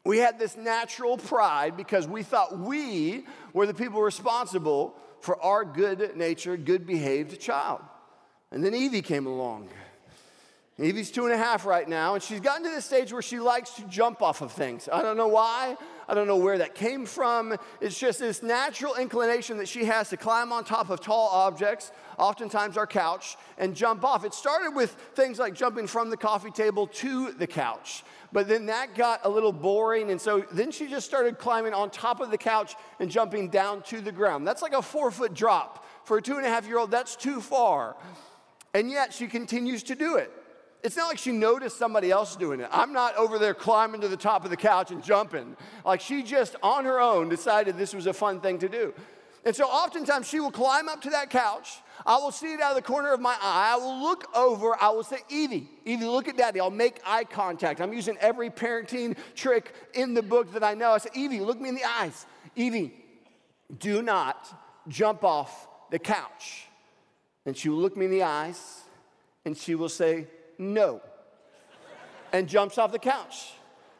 We 0.06 0.18
had 0.18 0.38
this 0.38 0.56
natural 0.56 1.18
pride 1.18 1.76
because 1.76 2.06
we 2.06 2.22
thought 2.22 2.60
we 2.60 3.26
were 3.52 3.66
the 3.66 3.74
people 3.74 4.00
responsible 4.00 4.94
for 5.20 5.42
our 5.42 5.64
good 5.64 6.16
natured, 6.16 6.64
good 6.64 6.86
behaved 6.86 7.40
child. 7.40 7.80
And 8.52 8.64
then 8.64 8.72
Evie 8.72 9.02
came 9.02 9.26
along. 9.26 9.68
Evie's 10.78 11.10
two 11.10 11.24
and 11.24 11.34
a 11.34 11.36
half 11.36 11.66
right 11.66 11.88
now, 11.88 12.14
and 12.14 12.22
she's 12.22 12.38
gotten 12.38 12.62
to 12.64 12.70
the 12.70 12.80
stage 12.80 13.12
where 13.12 13.20
she 13.20 13.40
likes 13.40 13.70
to 13.72 13.82
jump 13.88 14.22
off 14.22 14.42
of 14.42 14.52
things. 14.52 14.88
I 14.92 15.02
don't 15.02 15.16
know 15.16 15.26
why. 15.26 15.76
I 16.08 16.14
don't 16.14 16.28
know 16.28 16.36
where 16.36 16.58
that 16.58 16.76
came 16.76 17.04
from. 17.04 17.56
It's 17.80 17.98
just 17.98 18.20
this 18.20 18.44
natural 18.44 18.94
inclination 18.94 19.58
that 19.58 19.68
she 19.68 19.86
has 19.86 20.10
to 20.10 20.16
climb 20.16 20.52
on 20.52 20.62
top 20.62 20.88
of 20.88 21.00
tall 21.00 21.30
objects, 21.30 21.90
oftentimes 22.18 22.76
our 22.76 22.86
couch, 22.86 23.36
and 23.58 23.74
jump 23.74 24.04
off. 24.04 24.24
It 24.24 24.34
started 24.34 24.74
with 24.74 24.90
things 25.14 25.38
like 25.38 25.54
jumping 25.54 25.86
from 25.86 26.10
the 26.10 26.16
coffee 26.16 26.50
table 26.50 26.86
to 26.88 27.32
the 27.32 27.46
couch. 27.46 28.04
But 28.32 28.48
then 28.48 28.66
that 28.66 28.94
got 28.94 29.20
a 29.24 29.28
little 29.28 29.52
boring, 29.52 30.10
and 30.10 30.20
so 30.20 30.44
then 30.52 30.70
she 30.70 30.86
just 30.88 31.06
started 31.06 31.38
climbing 31.38 31.74
on 31.74 31.90
top 31.90 32.20
of 32.20 32.30
the 32.30 32.38
couch 32.38 32.74
and 33.00 33.10
jumping 33.10 33.48
down 33.48 33.82
to 33.84 34.00
the 34.00 34.12
ground. 34.12 34.46
That's 34.46 34.62
like 34.62 34.72
a 34.72 34.82
four 34.82 35.10
foot 35.10 35.34
drop. 35.34 35.84
For 36.04 36.18
a 36.18 36.22
two 36.22 36.36
and 36.36 36.46
a 36.46 36.48
half 36.48 36.66
year 36.66 36.78
old, 36.78 36.90
that's 36.90 37.16
too 37.16 37.40
far. 37.40 37.96
And 38.74 38.90
yet 38.90 39.12
she 39.12 39.26
continues 39.26 39.82
to 39.84 39.94
do 39.94 40.16
it. 40.16 40.30
It's 40.82 40.96
not 40.96 41.08
like 41.08 41.18
she 41.18 41.32
noticed 41.32 41.78
somebody 41.78 42.10
else 42.10 42.36
doing 42.36 42.60
it. 42.60 42.68
I'm 42.70 42.92
not 42.92 43.16
over 43.16 43.38
there 43.38 43.54
climbing 43.54 44.02
to 44.02 44.08
the 44.08 44.16
top 44.16 44.44
of 44.44 44.50
the 44.50 44.56
couch 44.56 44.92
and 44.92 45.02
jumping. 45.02 45.56
Like 45.84 46.00
she 46.00 46.22
just 46.22 46.54
on 46.62 46.84
her 46.84 47.00
own 47.00 47.28
decided 47.28 47.76
this 47.76 47.92
was 47.92 48.06
a 48.06 48.12
fun 48.12 48.40
thing 48.40 48.58
to 48.60 48.68
do. 48.68 48.94
And 49.46 49.54
so 49.54 49.64
oftentimes 49.64 50.28
she 50.28 50.40
will 50.40 50.50
climb 50.50 50.88
up 50.88 51.00
to 51.02 51.10
that 51.10 51.30
couch. 51.30 51.78
I 52.04 52.16
will 52.16 52.32
see 52.32 52.52
it 52.52 52.60
out 52.60 52.72
of 52.72 52.76
the 52.76 52.82
corner 52.82 53.12
of 53.12 53.20
my 53.20 53.36
eye. 53.40 53.74
I 53.74 53.76
will 53.76 54.02
look 54.02 54.26
over. 54.36 54.76
I 54.78 54.88
will 54.90 55.04
say, 55.04 55.18
Evie, 55.28 55.70
Evie, 55.84 56.04
look 56.04 56.26
at 56.26 56.36
daddy. 56.36 56.58
I'll 56.58 56.68
make 56.68 57.00
eye 57.06 57.22
contact. 57.22 57.80
I'm 57.80 57.92
using 57.92 58.18
every 58.18 58.50
parenting 58.50 59.16
trick 59.36 59.72
in 59.94 60.14
the 60.14 60.22
book 60.22 60.52
that 60.52 60.64
I 60.64 60.74
know. 60.74 60.90
I 60.90 60.98
say, 60.98 61.10
Evie, 61.14 61.38
look 61.38 61.60
me 61.60 61.68
in 61.68 61.76
the 61.76 61.84
eyes. 61.84 62.26
Evie, 62.56 62.92
do 63.78 64.02
not 64.02 64.48
jump 64.88 65.22
off 65.22 65.68
the 65.92 66.00
couch. 66.00 66.66
And 67.46 67.56
she 67.56 67.68
will 67.68 67.78
look 67.78 67.96
me 67.96 68.06
in 68.06 68.10
the 68.10 68.24
eyes 68.24 68.82
and 69.44 69.56
she 69.56 69.76
will 69.76 69.88
say, 69.88 70.26
no, 70.58 71.00
and 72.32 72.48
jumps 72.48 72.78
off 72.78 72.90
the 72.90 72.98
couch. 72.98 73.52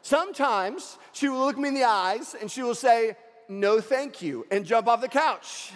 Sometimes 0.03 0.99
she 1.13 1.29
will 1.29 1.39
look 1.39 1.57
me 1.57 1.69
in 1.69 1.75
the 1.75 1.85
eyes 1.85 2.35
and 2.41 2.51
she 2.51 2.65
will 2.65 2.75
say, 2.75 3.17
no, 3.49 3.81
thank 3.81 4.23
you, 4.23 4.47
and 4.51 4.65
jump 4.65 4.89
off 4.89 5.01
the 5.01 5.09
couch. 5.09 5.73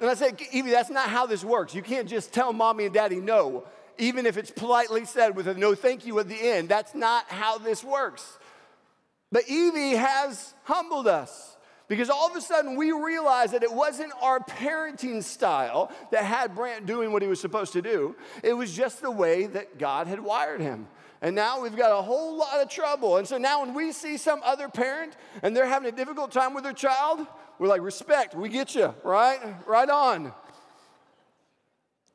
And 0.00 0.10
I 0.10 0.14
say, 0.14 0.32
Evie, 0.50 0.70
that's 0.70 0.90
not 0.90 1.08
how 1.08 1.26
this 1.26 1.44
works. 1.44 1.74
You 1.74 1.82
can't 1.82 2.08
just 2.08 2.32
tell 2.32 2.52
mommy 2.52 2.86
and 2.86 2.94
daddy 2.94 3.20
no, 3.20 3.64
even 3.98 4.26
if 4.26 4.36
it's 4.36 4.50
politely 4.50 5.04
said 5.04 5.36
with 5.36 5.46
a 5.46 5.54
no 5.54 5.74
thank 5.74 6.06
you 6.06 6.18
at 6.18 6.28
the 6.28 6.40
end. 6.40 6.68
That's 6.68 6.94
not 6.94 7.28
how 7.28 7.58
this 7.58 7.84
works. 7.84 8.38
But 9.30 9.48
Evie 9.48 9.96
has 9.96 10.54
humbled 10.64 11.06
us. 11.06 11.56
Because 11.88 12.08
all 12.08 12.30
of 12.30 12.34
a 12.34 12.40
sudden 12.40 12.76
we 12.76 12.90
realized 12.90 13.52
that 13.52 13.62
it 13.62 13.70
wasn't 13.70 14.12
our 14.22 14.40
parenting 14.40 15.22
style 15.22 15.92
that 16.10 16.24
had 16.24 16.54
Brant 16.54 16.86
doing 16.86 17.12
what 17.12 17.20
he 17.20 17.28
was 17.28 17.38
supposed 17.38 17.74
to 17.74 17.82
do. 17.82 18.16
It 18.42 18.54
was 18.54 18.74
just 18.74 19.02
the 19.02 19.10
way 19.10 19.46
that 19.46 19.78
God 19.78 20.06
had 20.06 20.20
wired 20.20 20.62
him. 20.62 20.86
And 21.22 21.36
now 21.36 21.60
we've 21.60 21.76
got 21.76 21.96
a 21.96 22.02
whole 22.02 22.36
lot 22.36 22.60
of 22.60 22.68
trouble. 22.68 23.16
And 23.18 23.26
so 23.26 23.38
now 23.38 23.64
when 23.64 23.74
we 23.74 23.92
see 23.92 24.16
some 24.16 24.40
other 24.44 24.68
parent 24.68 25.16
and 25.42 25.56
they're 25.56 25.66
having 25.66 25.88
a 25.88 25.96
difficult 25.96 26.32
time 26.32 26.52
with 26.52 26.64
their 26.64 26.72
child, 26.72 27.24
we're 27.60 27.68
like, 27.68 27.80
respect, 27.80 28.34
we 28.34 28.48
get 28.48 28.74
you, 28.74 28.92
right? 29.04 29.38
Right 29.66 29.88
on. 29.88 30.32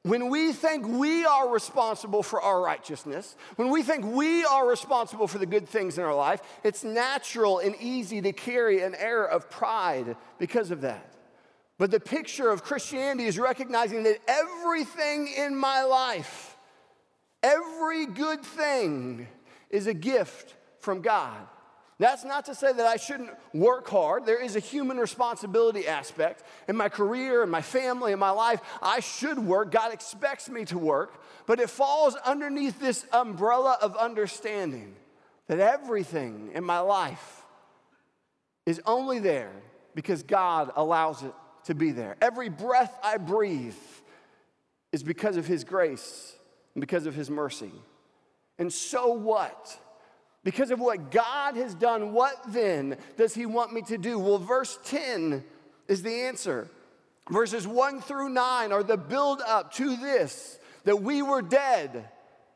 When 0.03 0.29
we 0.29 0.51
think 0.51 0.85
we 0.85 1.25
are 1.25 1.49
responsible 1.49 2.21
for 2.21 2.41
our 2.41 2.61
righteousness, 2.61 3.35
when 3.55 3.69
we 3.69 3.81
think 3.81 4.05
we 4.05 4.43
are 4.43 4.67
responsible 4.67 5.27
for 5.27 5.37
the 5.37 5.45
good 5.45 5.69
things 5.69 5.97
in 5.97 6.03
our 6.03 6.15
life, 6.15 6.41
it's 6.65 6.83
natural 6.83 7.59
and 7.59 7.75
easy 7.79 8.21
to 8.21 8.33
carry 8.33 8.81
an 8.81 8.93
air 8.95 9.25
of 9.25 9.49
pride 9.49 10.17
because 10.37 10.69
of 10.69 10.81
that. 10.81 11.13
But 11.77 11.91
the 11.91 11.99
picture 11.99 12.49
of 12.49 12.63
Christianity 12.63 13.25
is 13.25 13.39
recognizing 13.39 14.03
that 14.03 14.17
everything 14.27 15.27
in 15.27 15.55
my 15.55 15.83
life, 15.83 16.56
every 17.44 18.06
good 18.06 18.44
thing, 18.44 19.27
is 19.70 19.88
a 19.88 19.94
gift 19.94 20.56
from 20.79 21.01
God. 21.01 21.38
That's 22.00 22.24
not 22.24 22.46
to 22.46 22.53
say 22.53 22.72
that 22.72 22.86
I 22.86 22.98
shouldn't 22.98 23.32
work 23.53 23.89
hard. 23.89 24.25
There 24.25 24.41
is 24.41 24.56
a 24.56 24.60
human 24.60 24.98
responsibility 24.98 25.88
aspect. 25.88 26.44
In 26.67 26.75
my 26.77 26.89
career, 26.89 27.41
in 27.41 27.50
my 27.50 27.63
family, 27.63 28.12
in 28.12 28.20
my 28.20 28.29
life, 28.29 28.62
I 28.84 29.00
should 29.00 29.39
work. 29.39 29.72
God 29.72 29.91
expects 29.91 30.48
me 30.48 30.63
to 30.65 30.77
work. 30.77 31.24
But 31.48 31.60
it 31.60 31.72
falls 31.72 32.15
underneath 32.15 32.79
this 32.79 33.06
umbrella 33.12 33.79
of 33.82 33.96
understanding 33.96 34.96
that 35.48 35.60
everything 35.60 36.51
in 36.53 36.63
my 36.63 36.79
life 36.79 37.44
is 38.67 38.79
only 38.86 39.17
there 39.17 39.51
because 39.96 40.22
God 40.22 40.72
allows 40.75 41.24
it 41.24 41.34
to 41.63 41.74
be 41.74 41.91
there. 41.91 42.15
Every 42.22 42.50
breath 42.50 42.96
I 43.03 43.17
breathe 43.17 43.74
is 44.91 45.01
because 45.01 45.36
of 45.36 45.48
His 45.48 45.63
grace 45.63 46.37
because 46.79 47.05
of 47.05 47.15
His 47.15 47.29
mercy. 47.29 47.72
And 48.60 48.72
so 48.72 49.12
what? 49.12 49.79
Because 50.43 50.72
of 50.72 50.79
what 50.79 51.12
God 51.12 51.55
has 51.55 51.75
done, 51.75 52.13
what 52.13 52.36
then 52.48 52.98
does 53.17 53.36
He 53.36 53.46
want 53.46 53.74
me 53.74 53.81
to 53.84 53.98
do? 53.98 54.17
Well, 54.17 54.39
verse 54.39 54.79
10 54.86 55.43
is 55.88 56.03
the 56.03 56.24
answer. 56.24 56.69
Verses 57.29 57.67
1 57.67 58.01
through 58.01 58.29
9 58.29 58.72
are 58.72 58.84
the 58.84 58.98
build 58.98 59.41
up 59.41 59.74
to 59.74 59.96
this 59.98 60.60
that 60.86 61.01
we 61.01 61.22
were 61.22 61.41
dead, 61.41 62.07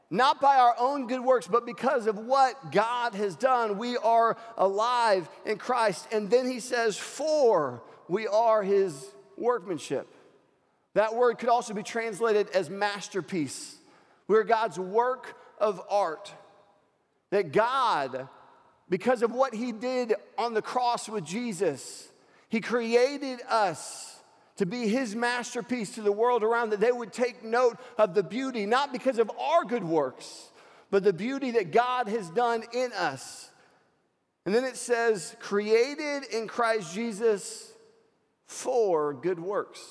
not 0.10 0.40
by 0.40 0.56
our 0.56 0.74
own 0.80 1.08
good 1.08 1.20
works, 1.20 1.48
but 1.48 1.66
because 1.66 2.08
of 2.08 2.18
what 2.18 2.72
God 2.72 3.14
has 3.14 3.36
done. 3.36 3.78
We 3.78 3.98
are 3.98 4.38
alive 4.58 5.28
in 5.46 5.58
Christ. 5.58 6.08
And 6.14 6.30
then 6.30 6.50
He 6.50 6.62
says, 6.62 6.98
For 6.98 7.84
we 8.08 8.28
are 8.28 8.64
His 8.64 9.06
workmanship. 9.36 10.08
That 10.94 11.16
word 11.16 11.40
could 11.40 11.50
also 11.50 11.74
be 11.74 11.84
translated 11.84 12.50
as 12.52 12.70
masterpiece. 12.70 13.76
We're 14.32 14.46
God's 14.46 14.80
work 14.80 15.36
of 15.58 15.82
art. 15.90 16.32
That 17.32 17.52
God, 17.52 18.30
because 18.88 19.24
of 19.24 19.34
what 19.34 19.54
He 19.54 19.74
did 19.74 20.14
on 20.38 20.54
the 20.54 20.62
cross 20.62 21.10
with 21.10 21.26
Jesus, 21.26 22.08
He 22.48 22.62
created 22.62 23.40
us 23.50 24.22
to 24.56 24.66
be 24.66 24.88
His 24.88 25.18
masterpiece 25.18 25.96
to 25.96 26.02
the 26.02 26.14
world 26.14 26.44
around, 26.44 26.70
that 26.70 26.80
they 26.80 26.94
would 26.94 27.12
take 27.12 27.44
note 27.44 27.78
of 27.98 28.14
the 28.14 28.24
beauty, 28.24 28.66
not 28.66 28.94
because 28.94 29.20
of 29.20 29.30
our 29.38 29.66
good 29.66 29.84
works, 29.84 30.50
but 30.92 31.04
the 31.04 31.12
beauty 31.12 31.52
that 31.52 31.74
God 31.74 32.08
has 32.08 32.30
done 32.30 32.64
in 32.74 32.94
us. 32.94 33.50
And 34.46 34.56
then 34.56 34.64
it 34.64 34.78
says, 34.78 35.36
created 35.42 36.24
in 36.32 36.48
Christ 36.48 36.96
Jesus 36.96 37.74
for 38.46 39.14
good 39.14 39.42
works. 39.42 39.82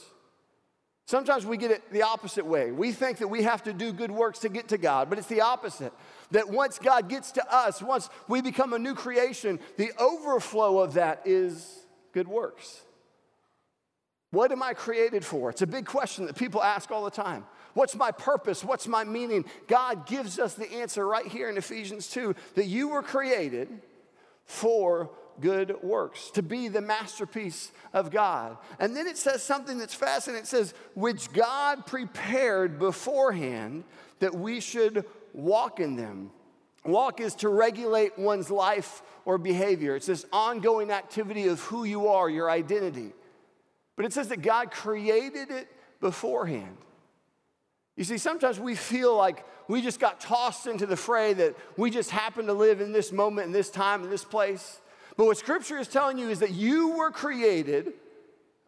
Sometimes 1.10 1.44
we 1.44 1.56
get 1.56 1.72
it 1.72 1.90
the 1.90 2.02
opposite 2.02 2.46
way. 2.46 2.70
We 2.70 2.92
think 2.92 3.18
that 3.18 3.26
we 3.26 3.42
have 3.42 3.64
to 3.64 3.72
do 3.72 3.92
good 3.92 4.12
works 4.12 4.38
to 4.38 4.48
get 4.48 4.68
to 4.68 4.78
God, 4.78 5.10
but 5.10 5.18
it's 5.18 5.26
the 5.26 5.40
opposite 5.40 5.92
that 6.30 6.48
once 6.48 6.78
God 6.78 7.08
gets 7.08 7.32
to 7.32 7.52
us, 7.52 7.82
once 7.82 8.08
we 8.28 8.40
become 8.40 8.74
a 8.74 8.78
new 8.78 8.94
creation, 8.94 9.58
the 9.76 9.90
overflow 9.98 10.78
of 10.78 10.94
that 10.94 11.22
is 11.24 11.80
good 12.12 12.28
works. 12.28 12.82
What 14.30 14.52
am 14.52 14.62
I 14.62 14.72
created 14.72 15.24
for? 15.24 15.50
It's 15.50 15.62
a 15.62 15.66
big 15.66 15.84
question 15.84 16.26
that 16.26 16.36
people 16.36 16.62
ask 16.62 16.92
all 16.92 17.02
the 17.04 17.10
time. 17.10 17.44
What's 17.74 17.96
my 17.96 18.12
purpose? 18.12 18.62
What's 18.62 18.86
my 18.86 19.02
meaning? 19.02 19.46
God 19.66 20.06
gives 20.06 20.38
us 20.38 20.54
the 20.54 20.72
answer 20.74 21.04
right 21.04 21.26
here 21.26 21.50
in 21.50 21.56
Ephesians 21.58 22.06
2 22.06 22.36
that 22.54 22.66
you 22.66 22.86
were 22.86 23.02
created 23.02 23.68
for 24.44 25.10
good 25.40 25.82
works, 25.82 26.30
to 26.32 26.42
be 26.42 26.68
the 26.68 26.80
masterpiece 26.80 27.72
of 27.92 28.10
God. 28.10 28.56
And 28.78 28.96
then 28.96 29.06
it 29.06 29.16
says 29.16 29.42
something 29.42 29.78
that's 29.78 29.94
fascinating. 29.94 30.42
It 30.42 30.48
says, 30.48 30.74
which 30.94 31.32
God 31.32 31.86
prepared 31.86 32.78
beforehand 32.78 33.84
that 34.20 34.34
we 34.34 34.60
should 34.60 35.04
walk 35.32 35.80
in 35.80 35.96
them. 35.96 36.30
Walk 36.84 37.20
is 37.20 37.34
to 37.36 37.48
regulate 37.48 38.18
one's 38.18 38.50
life 38.50 39.02
or 39.24 39.38
behavior. 39.38 39.96
It's 39.96 40.06
this 40.06 40.24
ongoing 40.32 40.90
activity 40.90 41.46
of 41.46 41.60
who 41.60 41.84
you 41.84 42.08
are, 42.08 42.28
your 42.28 42.50
identity. 42.50 43.12
But 43.96 44.06
it 44.06 44.12
says 44.12 44.28
that 44.28 44.40
God 44.40 44.70
created 44.70 45.50
it 45.50 45.68
beforehand. 46.00 46.76
You 47.96 48.04
see, 48.04 48.16
sometimes 48.16 48.58
we 48.58 48.74
feel 48.74 49.14
like 49.14 49.44
we 49.68 49.82
just 49.82 50.00
got 50.00 50.20
tossed 50.20 50.66
into 50.66 50.86
the 50.86 50.96
fray, 50.96 51.34
that 51.34 51.54
we 51.76 51.90
just 51.90 52.10
happen 52.10 52.46
to 52.46 52.54
live 52.54 52.80
in 52.80 52.92
this 52.92 53.12
moment, 53.12 53.46
in 53.46 53.52
this 53.52 53.68
time, 53.68 54.02
in 54.02 54.10
this 54.10 54.24
place. 54.24 54.80
But 55.16 55.26
what 55.26 55.36
Scripture 55.38 55.78
is 55.78 55.88
telling 55.88 56.18
you 56.18 56.28
is 56.30 56.38
that 56.40 56.52
you 56.52 56.96
were 56.96 57.10
created 57.10 57.92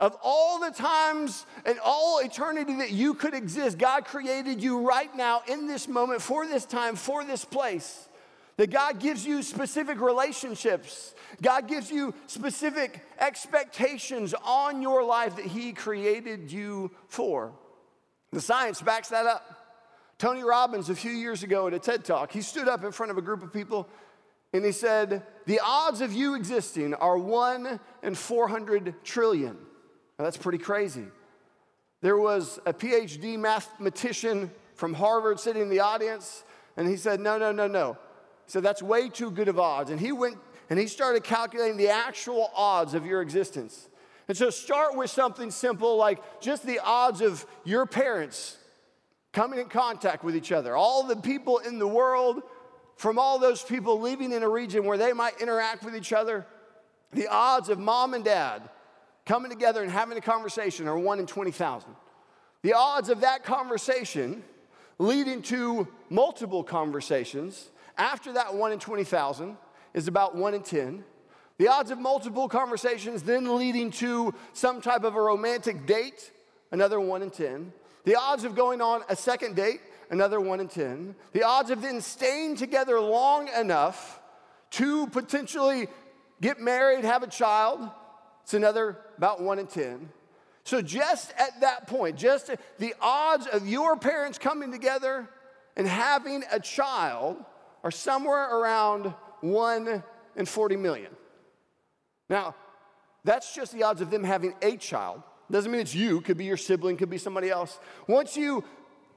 of 0.01 0.17
all 0.23 0.59
the 0.59 0.73
times 0.73 1.47
and 1.65 1.79
all 1.85 2.19
eternity 2.19 2.79
that 2.79 2.91
you 2.91 3.15
could 3.15 3.35
exist, 3.35 3.79
God 3.79 4.05
created 4.05 4.61
you 4.61 4.81
right 4.81 5.15
now 5.15 5.43
in 5.47 5.69
this 5.69 5.87
moment, 5.87 6.21
for 6.21 6.45
this 6.45 6.65
time, 6.65 6.97
for 6.97 7.23
this 7.25 7.45
place, 7.45 8.09
That 8.57 8.71
God 8.71 9.01
gives 9.01 9.25
you 9.25 9.43
specific 9.43 10.01
relationships. 10.01 11.15
God 11.41 11.69
gives 11.69 11.91
you 11.91 12.15
specific 12.27 13.01
expectations 13.19 14.35
on 14.45 14.83
your 14.83 15.03
life 15.05 15.37
that 15.37 15.47
He 15.47 15.73
created 15.73 16.53
you 16.53 16.91
for. 17.09 17.53
The 18.31 18.41
science 18.41 18.83
backs 18.83 19.09
that 19.09 19.27
up. 19.27 19.63
Tony 20.19 20.45
Robbins, 20.45 20.91
a 20.91 20.95
few 20.95 21.11
years 21.13 21.43
ago 21.43 21.67
at 21.67 21.75
a 21.75 21.79
TED 21.79 22.05
Talk, 22.05 22.31
he 22.31 22.43
stood 22.43 22.69
up 22.69 22.85
in 22.85 22.93
front 22.93 23.11
of 23.11 23.19
a 23.19 23.23
group 23.23 23.43
of 23.43 23.53
people 23.53 23.89
and 24.53 24.65
he 24.65 24.73
said, 24.73 25.23
The 25.47 25.61
odds 25.65 26.01
of 26.01 26.13
you 26.13 26.35
existing 26.35 26.95
are 26.95 27.17
one 27.17 27.81
in 28.03 28.15
400 28.15 29.03
trillion. 29.05 29.57
Now, 30.19 30.25
that's 30.25 30.37
pretty 30.37 30.59
crazy. 30.59 31.07
There 32.01 32.19
was 32.19 32.59
a 32.67 32.73
PhD 32.73 33.39
mathematician 33.39 34.51
from 34.75 34.95
Harvard 34.95 35.41
sitting 35.41 35.63
in 35.63 35.69
the 35.69 35.81
audience, 35.81 36.45
and 36.77 36.89
he 36.89 36.97
said, 36.97 37.21
No, 37.21 37.39
no, 37.39 37.53
no, 37.53 37.67
no. 37.67 37.97
He 38.45 38.51
said, 38.51 38.63
That's 38.63 38.83
way 38.83 39.09
too 39.09 39.31
good 39.31 39.49
of 39.49 39.59
odds. 39.59 39.91
And 39.91 39.99
he 39.99 40.13
went 40.13 40.37
and 40.71 40.79
he 40.79 40.87
started 40.87 41.23
calculating 41.23 41.77
the 41.77 41.91
actual 41.91 42.51
odds 42.55 42.95
of 42.95 43.05
your 43.05 43.21
existence. 43.21 43.89
And 44.29 44.37
so 44.37 44.49
start 44.51 44.97
with 44.97 45.11
something 45.11 45.51
simple 45.51 45.97
like 45.97 46.41
just 46.41 46.65
the 46.65 46.81
odds 46.83 47.21
of 47.21 47.45
your 47.65 47.85
parents 47.85 48.57
coming 49.33 49.59
in 49.59 49.67
contact 49.67 50.25
with 50.25 50.37
each 50.37 50.53
other, 50.53 50.77
all 50.77 51.03
the 51.03 51.17
people 51.17 51.59
in 51.59 51.79
the 51.79 51.87
world, 51.87 52.43
from 53.03 53.19
all 53.19 53.41
those 53.41 53.65
people 53.65 53.99
living 53.99 54.31
in 54.31 54.45
a 54.45 54.49
region 54.49 54.85
where 54.85 54.97
they 54.97 55.13
might 55.13 55.41
interact 55.41 55.83
with 55.83 55.97
each 55.97 56.13
other, 56.13 56.47
the 57.13 57.27
odds 57.27 57.69
of 57.69 57.77
mom 57.77 58.15
and 58.15 58.25
dad 58.25 58.63
coming 59.27 59.51
together 59.51 59.83
and 59.83 59.91
having 59.91 60.17
a 60.17 60.21
conversation 60.21 60.87
are 60.87 60.97
1 60.97 61.19
in 61.19 61.27
20,000. 61.27 61.97
The 62.63 62.75
odds 62.75 63.09
of 63.09 63.23
that 63.23 63.43
conversation 63.43 64.45
leading 65.01 65.43
to 65.43 65.89
multiple 66.11 66.63
conversations 66.63 67.71
after 67.99 68.35
that 68.35 68.55
1 68.55 68.71
in 68.71 68.79
20,000 68.79 69.57
is 69.95 70.07
about 70.07 70.37
1 70.37 70.55
in 70.55 70.63
10. 70.63 71.03
The 71.59 71.67
odds 71.67 71.91
of 71.91 71.99
multiple 71.99 72.49
conversations 72.49 73.25
then 73.25 73.59
leading 73.59 73.91
to 73.91 74.33
some 74.53 74.81
type 74.81 75.03
of 75.03 75.17
a 75.17 75.21
romantic 75.21 75.87
date, 75.87 76.31
another 76.71 77.01
1 77.01 77.23
in 77.23 77.31
10. 77.31 77.73
The 78.05 78.15
odds 78.15 78.45
of 78.45 78.55
going 78.55 78.81
on 78.81 79.03
a 79.09 79.17
second 79.17 79.57
date, 79.57 79.81
another 80.13 80.41
1 80.41 80.61
in 80.61 80.69
10. 80.69 81.17
The 81.33 81.43
odds 81.43 81.71
of 81.71 81.83
then 81.83 82.01
staying 82.01 82.57
together 82.57 83.01
long 83.01 83.49
enough 83.49 84.21
to 84.73 85.09
potentially 85.09 85.89
get 86.41 86.61
married, 86.61 87.05
have 87.05 87.23
a 87.23 87.27
child, 87.27 87.89
it's 88.43 88.55
another 88.55 88.99
about 89.17 89.43
1 89.43 89.59
in 89.59 89.67
10. 89.67 90.11
So, 90.65 90.81
just 90.81 91.33
at 91.39 91.61
that 91.63 91.89
point, 91.89 92.17
just 92.17 92.51
the 92.79 92.95
odds 93.01 93.49
of 93.49 93.67
your 93.67 93.97
parents 93.97 94.39
coming 94.39 94.71
together 94.71 95.29
and 95.77 95.89
having 95.89 96.45
a 96.53 96.61
child 96.61 97.43
are 97.83 97.91
somewhere 97.91 98.59
around 98.59 99.13
1 99.41 100.05
in 100.37 100.47
40 100.47 100.77
million. 100.77 101.11
Now, 102.29 102.55
that's 103.25 103.55
just 103.55 103.73
the 103.73 103.83
odds 103.83 104.01
of 104.01 104.11
them 104.11 104.23
having 104.23 104.55
a 104.63 104.77
child. 104.77 105.23
Doesn't 105.51 105.71
mean 105.71 105.81
it's 105.81 105.95
you, 105.95 106.21
could 106.21 106.39
be 106.39 106.45
your 106.45 106.57
sibling, 106.57 106.97
could 106.97 107.11
be 107.11 107.19
somebody 107.19 107.51
else. 107.51 107.79
Once 108.07 108.37
you 108.37 108.65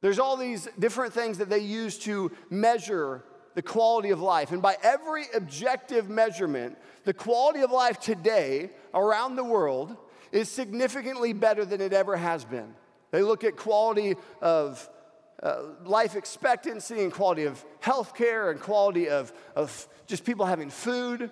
There's 0.00 0.18
all 0.18 0.36
these 0.36 0.68
different 0.78 1.12
things 1.12 1.38
that 1.38 1.50
they 1.50 1.58
use 1.58 1.98
to 2.00 2.30
measure 2.48 3.24
the 3.54 3.62
quality 3.62 4.10
of 4.10 4.20
life. 4.20 4.52
And 4.52 4.62
by 4.62 4.76
every 4.82 5.24
objective 5.34 6.08
measurement, 6.08 6.78
the 7.04 7.12
quality 7.12 7.60
of 7.60 7.72
life 7.72 8.00
today 8.00 8.70
around 8.94 9.36
the 9.36 9.44
world 9.44 9.96
is 10.32 10.48
significantly 10.48 11.32
better 11.32 11.64
than 11.64 11.80
it 11.80 11.92
ever 11.92 12.16
has 12.16 12.44
been. 12.44 12.74
They 13.10 13.22
look 13.22 13.42
at 13.44 13.56
quality 13.56 14.14
of 14.40 14.88
uh, 15.42 15.62
life 15.84 16.16
expectancy 16.16 17.02
and 17.02 17.12
quality 17.12 17.44
of 17.44 17.64
health 17.80 18.14
care 18.14 18.50
and 18.50 18.60
quality 18.60 19.08
of, 19.08 19.32
of 19.56 19.88
just 20.06 20.24
people 20.24 20.44
having 20.44 20.70
food, 20.70 21.30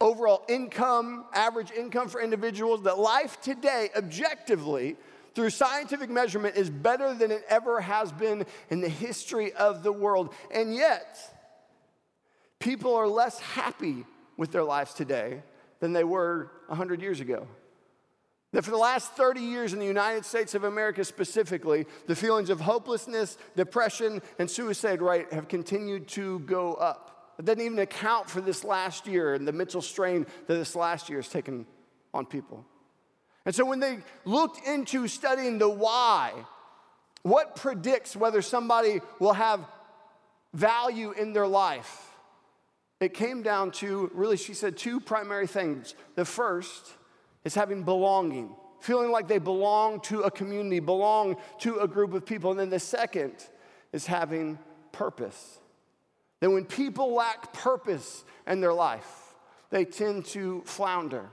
overall 0.00 0.44
income, 0.48 1.24
average 1.34 1.70
income 1.70 2.08
for 2.08 2.20
individuals, 2.20 2.82
that 2.82 2.98
life 2.98 3.40
today, 3.40 3.90
objectively, 3.96 4.96
through 5.34 5.50
scientific 5.50 6.10
measurement, 6.10 6.56
is 6.56 6.70
better 6.70 7.14
than 7.14 7.30
it 7.30 7.44
ever 7.48 7.80
has 7.80 8.12
been 8.12 8.44
in 8.70 8.80
the 8.80 8.88
history 8.88 9.52
of 9.54 9.82
the 9.82 9.92
world. 9.92 10.32
And 10.52 10.74
yet, 10.74 11.18
people 12.58 12.94
are 12.94 13.08
less 13.08 13.40
happy 13.40 14.04
with 14.36 14.52
their 14.52 14.64
lives 14.64 14.94
today 14.94 15.42
than 15.80 15.92
they 15.92 16.04
were 16.04 16.50
100 16.66 17.00
years 17.02 17.20
ago. 17.20 17.46
That 18.52 18.64
for 18.64 18.70
the 18.70 18.78
last 18.78 19.12
30 19.12 19.40
years 19.40 19.72
in 19.74 19.78
the 19.78 19.86
United 19.86 20.24
States 20.24 20.54
of 20.54 20.64
America 20.64 21.04
specifically, 21.04 21.86
the 22.06 22.16
feelings 22.16 22.48
of 22.48 22.60
hopelessness, 22.60 23.36
depression, 23.56 24.22
and 24.38 24.50
suicide 24.50 25.02
rate 25.02 25.32
have 25.32 25.48
continued 25.48 26.08
to 26.08 26.38
go 26.40 26.74
up. 26.74 27.34
It 27.38 27.44
doesn't 27.44 27.60
even 27.60 27.78
account 27.78 28.28
for 28.28 28.40
this 28.40 28.64
last 28.64 29.06
year 29.06 29.34
and 29.34 29.46
the 29.46 29.52
mental 29.52 29.82
strain 29.82 30.26
that 30.46 30.54
this 30.54 30.74
last 30.74 31.08
year 31.08 31.18
has 31.18 31.28
taken 31.28 31.66
on 32.14 32.24
people. 32.24 32.64
And 33.44 33.54
so 33.54 33.64
when 33.64 33.80
they 33.80 33.98
looked 34.24 34.66
into 34.66 35.06
studying 35.08 35.58
the 35.58 35.68
why, 35.68 36.32
what 37.22 37.54
predicts 37.54 38.16
whether 38.16 38.42
somebody 38.42 39.00
will 39.18 39.34
have 39.34 39.64
value 40.54 41.12
in 41.12 41.32
their 41.32 41.46
life, 41.46 42.06
it 43.00 43.14
came 43.14 43.42
down 43.42 43.70
to 43.72 44.10
really, 44.14 44.36
she 44.36 44.54
said, 44.54 44.76
two 44.76 45.00
primary 45.00 45.46
things. 45.46 45.94
The 46.16 46.24
first 46.24 46.92
is 47.44 47.54
having 47.54 47.82
belonging, 47.82 48.54
feeling 48.80 49.10
like 49.10 49.28
they 49.28 49.38
belong 49.38 50.00
to 50.02 50.22
a 50.22 50.30
community, 50.30 50.80
belong 50.80 51.36
to 51.60 51.78
a 51.78 51.88
group 51.88 52.14
of 52.14 52.24
people. 52.26 52.50
And 52.50 52.60
then 52.60 52.70
the 52.70 52.80
second 52.80 53.32
is 53.92 54.06
having 54.06 54.58
purpose. 54.92 55.58
That 56.40 56.50
when 56.50 56.64
people 56.64 57.14
lack 57.14 57.52
purpose 57.52 58.24
in 58.46 58.60
their 58.60 58.72
life, 58.72 59.34
they 59.70 59.84
tend 59.84 60.24
to 60.26 60.62
flounder. 60.64 61.30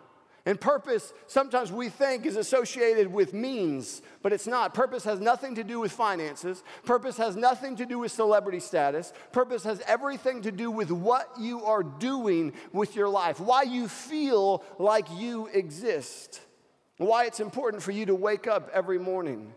And 0.47 0.61
purpose, 0.61 1.11
sometimes 1.25 1.71
we 1.71 1.89
think, 1.89 2.25
is 2.27 2.35
associated 2.35 3.11
with 3.11 3.33
means, 3.33 4.03
but 4.21 4.31
it's 4.31 4.45
not. 4.45 4.75
Purpose 4.75 5.03
has 5.03 5.19
nothing 5.19 5.55
to 5.55 5.63
do 5.63 5.79
with 5.79 5.91
finances. 5.91 6.63
Purpose 6.85 7.17
has 7.17 7.35
nothing 7.35 7.75
to 7.77 7.85
do 7.85 7.97
with 7.97 8.11
celebrity 8.11 8.59
status. 8.59 9.11
Purpose 9.31 9.63
has 9.63 9.81
everything 9.87 10.43
to 10.43 10.51
do 10.51 10.69
with 10.69 10.91
what 10.91 11.31
you 11.39 11.63
are 11.65 11.81
doing 11.81 12.53
with 12.71 12.95
your 12.95 13.09
life, 13.09 13.39
why 13.39 13.63
you 13.63 13.87
feel 13.87 14.63
like 14.77 15.07
you 15.17 15.47
exist. 15.47 16.41
why 16.97 17.25
it's 17.25 17.39
important 17.39 17.83
for 17.83 17.91
you 17.91 18.05
to 18.05 18.15
wake 18.15 18.47
up 18.47 18.69
every 18.73 18.99
morning. 18.99 19.53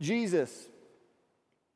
Jesus, 0.00 0.68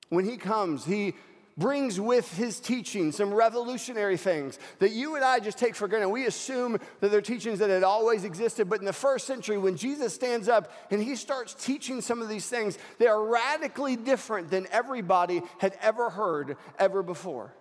when 0.09 0.25
he 0.25 0.37
comes, 0.37 0.85
he 0.85 1.15
brings 1.57 2.01
with 2.01 2.35
his 2.37 2.61
teaching 2.61 3.12
some 3.12 3.33
revolutionary 3.33 4.17
things 4.17 4.59
that 4.79 4.93
you 4.93 5.17
and 5.17 5.25
I 5.25 5.38
just 5.38 5.59
take 5.59 5.75
for 5.75 5.87
granted. 5.87 6.09
We 6.09 6.27
assume 6.27 6.79
that 7.01 7.11
they're 7.11 7.21
teachings 7.21 7.59
that 7.59 7.71
had 7.71 7.83
always 7.83 8.25
existed, 8.25 8.69
but 8.69 8.81
in 8.81 8.87
the 8.87 8.93
first 8.93 9.27
century, 9.27 9.59
when 9.59 9.77
Jesus 9.77 10.15
stands 10.15 10.49
up 10.49 10.73
and 10.91 11.03
he 11.03 11.17
starts 11.17 11.55
teaching 11.55 12.01
some 12.01 12.23
of 12.23 12.29
these 12.29 12.49
things, 12.49 12.79
they 12.99 13.07
are 13.07 13.23
radically 13.23 13.97
different 13.97 14.51
than 14.51 14.67
everybody 14.71 15.43
had 15.59 15.77
ever 15.83 16.11
heard 16.11 16.57
ever 16.79 17.03
before. 17.03 17.53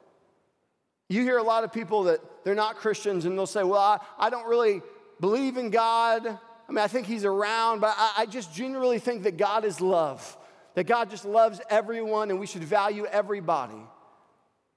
You 1.10 1.24
hear 1.24 1.38
a 1.38 1.44
lot 1.44 1.66
of 1.66 1.74
people 1.74 2.04
that 2.04 2.22
they're 2.46 2.56
not 2.56 2.78
Christians 2.78 3.26
and 3.26 3.38
they'll 3.38 3.46
say, 3.46 3.64
Well, 3.64 3.82
I, 3.82 4.00
I 4.18 4.30
don't 4.30 4.48
really 4.48 4.82
believe 5.20 5.58
in 5.58 5.70
God. 5.70 6.26
I 6.26 6.72
mean, 6.72 6.78
I 6.78 6.88
think 6.88 7.06
he's 7.06 7.26
around, 7.26 7.82
but 7.82 7.94
I, 7.98 8.14
I 8.20 8.26
just 8.26 8.54
genuinely 8.54 9.00
think 9.00 9.24
that 9.24 9.36
God 9.36 9.66
is 9.66 9.82
love 9.82 10.38
that 10.76 10.86
God 10.86 11.10
just 11.10 11.26
loves 11.26 11.62
everyone 11.70 12.30
and 12.30 12.40
we 12.40 12.48
should 12.48 12.64
value 12.64 13.06
everybody. 13.06 13.82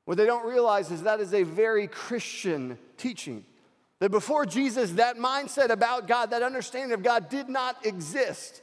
What 0.04 0.16
they 0.16 0.26
don't 0.26 0.46
realize 0.46 0.90
is 0.90 1.02
that 1.02 1.20
is 1.20 1.33
a 1.33 1.44
very 1.44 1.87
Christian 1.87 2.78
teaching. 2.96 3.44
That 4.00 4.11
before 4.11 4.44
Jesus, 4.44 4.92
that 4.92 5.16
mindset 5.16 5.70
about 5.70 6.09
God, 6.09 6.30
that 6.30 6.42
understanding 6.42 6.92
of 6.92 7.02
God 7.02 7.28
did 7.30 7.48
not 7.48 7.87
exist. 7.87 8.61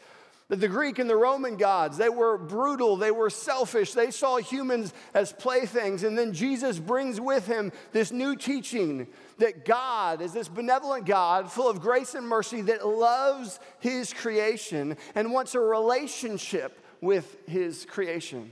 That 0.50 0.60
the 0.60 0.68
Greek 0.68 1.00
and 1.00 1.10
the 1.10 1.16
Roman 1.16 1.56
gods, 1.56 1.98
they 1.98 2.10
were 2.10 2.38
brutal, 2.38 2.98
they 2.98 3.10
were 3.10 3.30
selfish, 3.30 3.94
they 3.94 4.12
saw 4.12 4.38
humans 4.38 4.94
as 5.14 5.32
playthings. 5.32 6.04
And 6.04 6.18
then 6.18 6.34
Jesus 6.34 6.78
brings 6.78 7.22
with 7.22 7.48
him 7.48 7.72
this 7.94 8.12
new 8.12 8.36
teaching 8.36 9.08
that 9.38 9.64
God 9.64 10.22
is 10.22 10.34
this 10.34 10.50
benevolent 10.50 11.06
God 11.06 11.50
full 11.50 11.70
of 11.70 11.80
grace 11.80 12.14
and 12.16 12.28
mercy 12.28 12.62
that 12.64 12.86
loves 12.86 13.62
his 13.80 14.14
creation 14.14 14.98
and 15.16 15.32
wants 15.32 15.56
a 15.56 15.60
relationship 15.60 16.81
with 17.02 17.38
his 17.48 17.86
creation. 17.86 18.52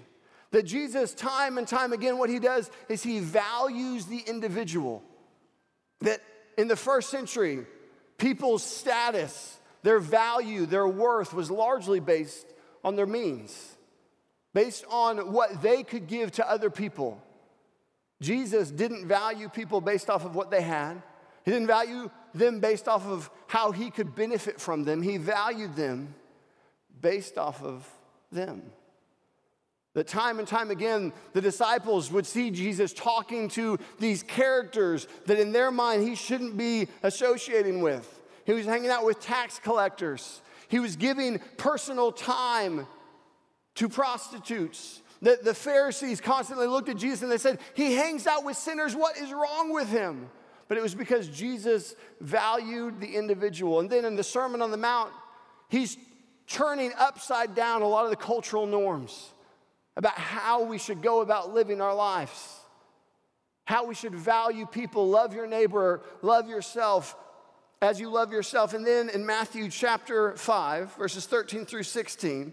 That 0.52 0.64
Jesus, 0.64 1.14
time 1.14 1.58
and 1.58 1.68
time 1.68 1.94
again, 1.94 2.18
what 2.18 2.30
he 2.30 2.40
does 2.40 2.70
is 2.90 3.04
he 3.04 3.20
values 3.20 4.06
the 4.06 4.20
individual. 4.26 5.04
That 6.02 6.22
in 6.58 6.68
the 6.68 6.76
first 6.76 7.10
century, 7.10 7.66
people's 8.18 8.64
status, 8.64 9.60
their 9.84 10.00
value, 10.00 10.66
their 10.66 10.88
worth 10.88 11.34
was 11.34 11.52
largely 11.52 12.00
based 12.00 12.48
on 12.84 12.96
their 12.96 13.06
means, 13.06 13.78
based 14.54 14.86
on 14.90 15.32
what 15.32 15.62
they 15.62 15.84
could 15.84 16.08
give 16.08 16.32
to 16.34 16.50
other 16.50 16.70
people. 16.70 17.22
Jesus 18.22 18.72
didn't 18.72 19.08
value 19.08 19.50
people 19.50 19.82
based 19.82 20.10
off 20.10 20.26
of 20.26 20.36
what 20.36 20.52
they 20.52 20.62
had. 20.62 21.02
He 21.46 21.52
didn't 21.52 21.68
value 21.68 22.10
them 22.34 22.60
based 22.60 22.88
off 22.88 23.06
of 23.06 23.30
how 23.48 23.72
he 23.72 23.92
could 23.92 24.16
benefit 24.16 24.60
from 24.60 24.84
them. 24.84 25.02
He 25.02 25.18
valued 25.18 25.76
them 25.76 26.16
based 27.00 27.38
off 27.38 27.64
of 27.64 27.88
them. 28.32 28.64
That 29.96 30.08
time 30.08 30.40
and 30.40 30.48
time 30.48 30.70
again, 30.70 31.14
the 31.34 31.42
disciples 31.42 32.12
would 32.12 32.26
see 32.26 32.52
Jesus 32.52 32.94
talking 32.94 33.50
to 33.50 33.80
these 34.00 34.22
characters 34.22 35.08
that 35.26 35.40
in 35.40 35.52
their 35.52 35.72
mind 35.72 36.08
he 36.08 36.16
shouldn't 36.16 36.58
be 36.58 36.88
associating 37.02 37.82
with. 37.82 38.22
He 38.46 38.54
was 38.54 38.66
hanging 38.66 38.90
out 38.90 39.04
with 39.04 39.20
tax 39.20 39.60
collectors, 39.60 40.42
he 40.68 40.80
was 40.80 40.96
giving 40.96 41.40
personal 41.58 42.12
time 42.12 42.88
to 43.76 43.90
prostitutes. 43.90 45.02
The, 45.22 45.38
the 45.44 45.54
Pharisees 45.54 46.22
constantly 46.22 46.68
looked 46.68 46.88
at 46.88 46.96
Jesus 46.96 47.24
and 47.24 47.32
they 47.32 47.38
said, 47.38 47.60
He 47.74 47.94
hangs 47.94 48.26
out 48.26 48.46
with 48.46 48.56
sinners. 48.56 48.96
What 48.96 49.18
is 49.18 49.34
wrong 49.34 49.74
with 49.74 49.90
him? 49.90 50.30
But 50.70 50.78
it 50.78 50.82
was 50.82 50.96
because 50.96 51.28
Jesus 51.28 51.96
valued 52.22 53.02
the 53.02 53.16
individual. 53.16 53.80
And 53.80 53.90
then 53.90 54.06
in 54.06 54.16
the 54.16 54.24
Sermon 54.24 54.62
on 54.62 54.72
the 54.72 54.78
Mount, 54.78 55.12
he's 55.68 55.98
turning 56.50 56.92
upside 56.98 57.56
down 57.56 57.82
a 57.82 57.88
lot 57.88 58.04
of 58.04 58.10
the 58.10 58.16
cultural 58.16 58.66
norms 58.66 59.34
about 59.96 60.14
how 60.14 60.64
we 60.64 60.78
should 60.78 61.02
go 61.02 61.22
about 61.22 61.54
living 61.54 61.80
our 61.80 61.94
lives, 61.94 62.60
how 63.66 63.86
we 63.86 63.94
should 63.94 64.16
value 64.16 64.66
people, 64.66 65.08
love 65.08 65.34
your 65.34 65.48
neighbor, 65.48 66.02
love 66.22 66.50
yourself 66.50 67.16
as 67.82 68.00
you 68.00 68.10
love 68.10 68.32
yourself. 68.32 68.74
And 68.74 68.86
then 68.86 69.10
in 69.10 69.26
Matthew 69.26 69.70
chapter 69.70 70.36
5, 70.36 70.96
verses 70.96 71.26
13 71.28 71.66
through 71.66 71.84
16, 71.84 72.52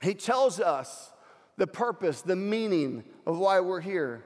he 0.00 0.14
tells 0.14 0.58
us 0.58 1.12
the 1.58 1.66
purpose, 1.66 2.22
the 2.22 2.36
meaning 2.36 3.04
of 3.26 3.38
why 3.38 3.60
we're 3.60 3.80
here. 3.80 4.24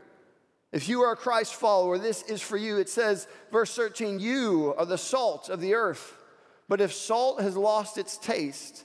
If 0.70 0.88
you 0.88 1.02
are 1.02 1.12
a 1.12 1.16
Christ 1.16 1.54
follower, 1.54 1.98
this 1.98 2.22
is 2.22 2.40
for 2.40 2.56
you. 2.56 2.78
It 2.78 2.88
says, 2.88 3.26
verse 3.50 3.74
13, 3.74 4.20
you 4.20 4.74
are 4.78 4.86
the 4.86 4.96
salt 4.96 5.48
of 5.48 5.60
the 5.60 5.74
earth. 5.74 6.16
But 6.68 6.80
if 6.80 6.92
salt 6.92 7.40
has 7.42 7.56
lost 7.56 7.98
its 7.98 8.16
taste, 8.16 8.84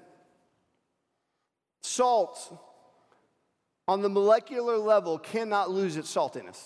Salt 1.91 2.57
on 3.87 4.01
the 4.01 4.09
molecular 4.09 4.77
level 4.77 5.19
cannot 5.19 5.69
lose 5.69 5.97
its 5.97 6.13
saltiness. 6.13 6.57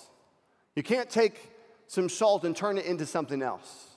You 0.76 0.84
can't 0.84 1.10
take 1.10 1.52
some 1.88 2.10
salt 2.10 2.44
and 2.44 2.56
turn 2.56 2.78
it 2.78 2.86
into 2.86 3.06
something 3.06 3.42
else. 3.42 3.90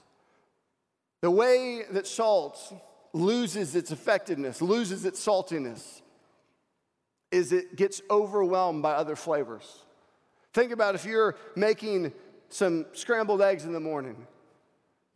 The 1.20 1.30
way 1.30 1.82
that 1.90 2.06
salt 2.06 2.58
loses 3.12 3.76
its 3.76 3.90
effectiveness, 3.90 4.62
loses 4.62 5.04
its 5.04 5.24
saltiness, 5.24 6.00
is 7.30 7.52
it 7.52 7.76
gets 7.76 8.00
overwhelmed 8.10 8.82
by 8.82 8.92
other 8.92 9.16
flavors. 9.16 9.84
Think 10.54 10.72
about 10.72 10.94
if 10.94 11.04
you're 11.04 11.36
making 11.54 12.12
some 12.48 12.86
scrambled 12.94 13.42
eggs 13.42 13.66
in 13.66 13.72
the 13.72 13.80
morning 13.80 14.26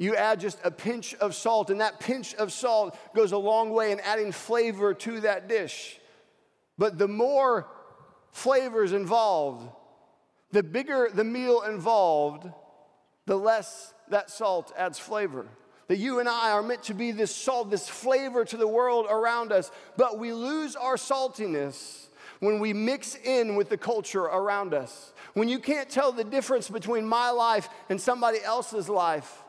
you 0.03 0.17
add 0.17 0.41
just 0.41 0.59
a 0.65 0.71
pinch 0.71 1.15
of 1.15 1.33
salt, 1.33 1.71
and 1.71 1.81
that 1.81 2.01
pinch 2.01 2.35
of 2.35 2.53
salt 2.53 2.99
goes 3.15 3.31
a 3.31 3.39
long 3.39 3.71
way 3.71 3.93
in 3.93 4.01
adding 4.01 4.33
flavor 4.33 4.95
to 4.95 5.21
that 5.21 5.49
dish. 5.49 6.01
But 6.83 6.99
the 6.99 7.07
more 7.07 7.69
flavors 8.33 8.93
involved, 8.93 9.71
the 10.51 10.65
bigger 10.65 11.11
the 11.15 11.23
meal 11.23 11.63
involved, 11.63 12.51
the 13.25 13.37
less 13.37 13.95
that 14.09 14.33
salt 14.33 14.73
adds 14.77 14.99
flavor. 14.99 15.47
That 15.87 15.99
you 15.99 16.19
and 16.19 16.29
I 16.29 16.51
are 16.51 16.61
meant 16.61 16.83
to 16.85 16.95
be 16.95 17.13
this 17.13 17.33
salt, 17.33 17.71
this 17.71 17.89
flavor 17.89 18.45
to 18.47 18.57
the 18.57 18.67
world 18.67 19.07
around 19.09 19.53
us, 19.53 19.71
but 19.97 20.19
we 20.19 20.33
lose 20.33 20.75
our 20.75 20.97
saltiness 20.97 22.09
when 22.41 22.59
we 22.59 22.73
mix 22.73 23.15
in 23.15 23.55
with 23.55 23.69
the 23.69 23.79
culture 23.79 24.23
around 24.23 24.75
us. 24.75 25.13
When 25.35 25.49
you 25.49 25.61
can't 25.61 25.89
tell 25.89 26.11
the 26.11 26.25
difference 26.25 26.69
between 26.69 27.07
my 27.07 27.31
life 27.31 27.69
and 27.91 28.01
somebody 28.01 28.43
else's 28.43 28.89
life 28.89 29.42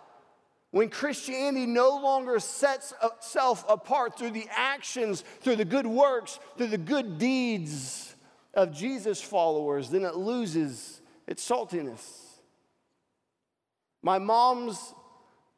when 0.74 0.90
Christianity 0.90 1.68
no 1.68 1.98
longer 1.98 2.40
sets 2.40 2.96
itself 3.04 3.64
apart 3.70 4.18
through 4.18 4.32
the 4.32 4.48
actions, 4.50 5.24
through 5.42 5.58
the 5.58 5.66
good 5.66 5.86
works, 5.86 6.40
through 6.58 6.68
the 6.68 6.80
good 6.80 7.20
deeds 7.20 8.16
of 8.56 8.74
Jesus' 8.74 9.22
followers, 9.22 9.92
then 9.92 10.04
it 10.04 10.16
loses 10.16 11.00
its 11.28 11.48
saltiness. 11.48 12.24
My 14.02 14.18
mom's 14.18 14.96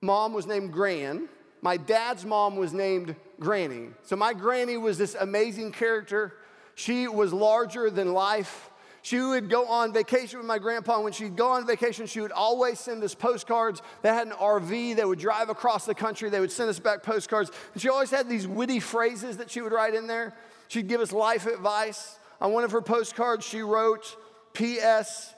mom 0.02 0.34
was 0.34 0.48
named 0.48 0.74
Gran. 0.74 1.30
My 1.62 1.78
dad's 1.78 2.26
mom 2.26 2.58
was 2.58 2.74
named 2.74 3.16
Granny. 3.40 3.92
So 4.04 4.18
my 4.18 4.34
granny 4.34 4.76
was 4.76 4.98
this 4.98 5.16
amazing 5.16 5.72
character. 5.72 6.34
She 6.76 7.08
was 7.08 7.32
larger 7.32 7.90
than 7.90 8.12
life. 8.12 8.70
She 9.06 9.20
would 9.20 9.52
go 9.52 9.68
on 9.68 9.94
vacation 9.94 10.40
with 10.40 10.48
my 10.48 10.58
grandpa. 10.58 10.96
And 10.96 11.04
when 11.04 11.14
she'd 11.14 11.36
go 11.36 11.50
on 11.50 11.68
vacation, 11.68 12.08
she 12.08 12.22
would 12.22 12.32
always 12.32 12.80
send 12.80 13.04
us 13.04 13.14
postcards. 13.14 13.84
They 14.02 14.10
had 14.10 14.26
an 14.26 14.34
RV. 14.34 14.96
They 14.96 15.06
would 15.06 15.20
drive 15.20 15.50
across 15.50 15.86
the 15.86 15.94
country. 15.94 16.32
They 16.32 16.40
would 16.40 16.52
send 16.52 16.72
us 16.72 16.80
back 16.80 17.04
postcards. 17.04 17.52
And 17.74 17.82
she 17.84 17.88
always 17.88 18.10
had 18.10 18.28
these 18.28 18.48
witty 18.48 18.80
phrases 18.80 19.38
that 19.38 19.52
she 19.52 19.62
would 19.62 19.74
write 19.74 19.94
in 19.94 20.08
there. 20.08 20.34
She'd 20.70 20.88
give 20.88 21.02
us 21.02 21.12
life 21.12 21.46
advice. 21.46 22.18
On 22.42 22.52
one 22.52 22.64
of 22.64 22.72
her 22.72 22.82
postcards, 22.82 23.46
she 23.46 23.62
wrote, 23.62 24.18
P.S. 24.54 25.36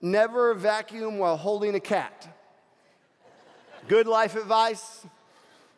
Never 0.00 0.54
vacuum 0.54 1.18
while 1.18 1.36
holding 1.36 1.74
a 1.74 1.80
cat. 1.80 2.28
Good 3.88 4.06
life 4.06 4.36
advice. 4.36 5.04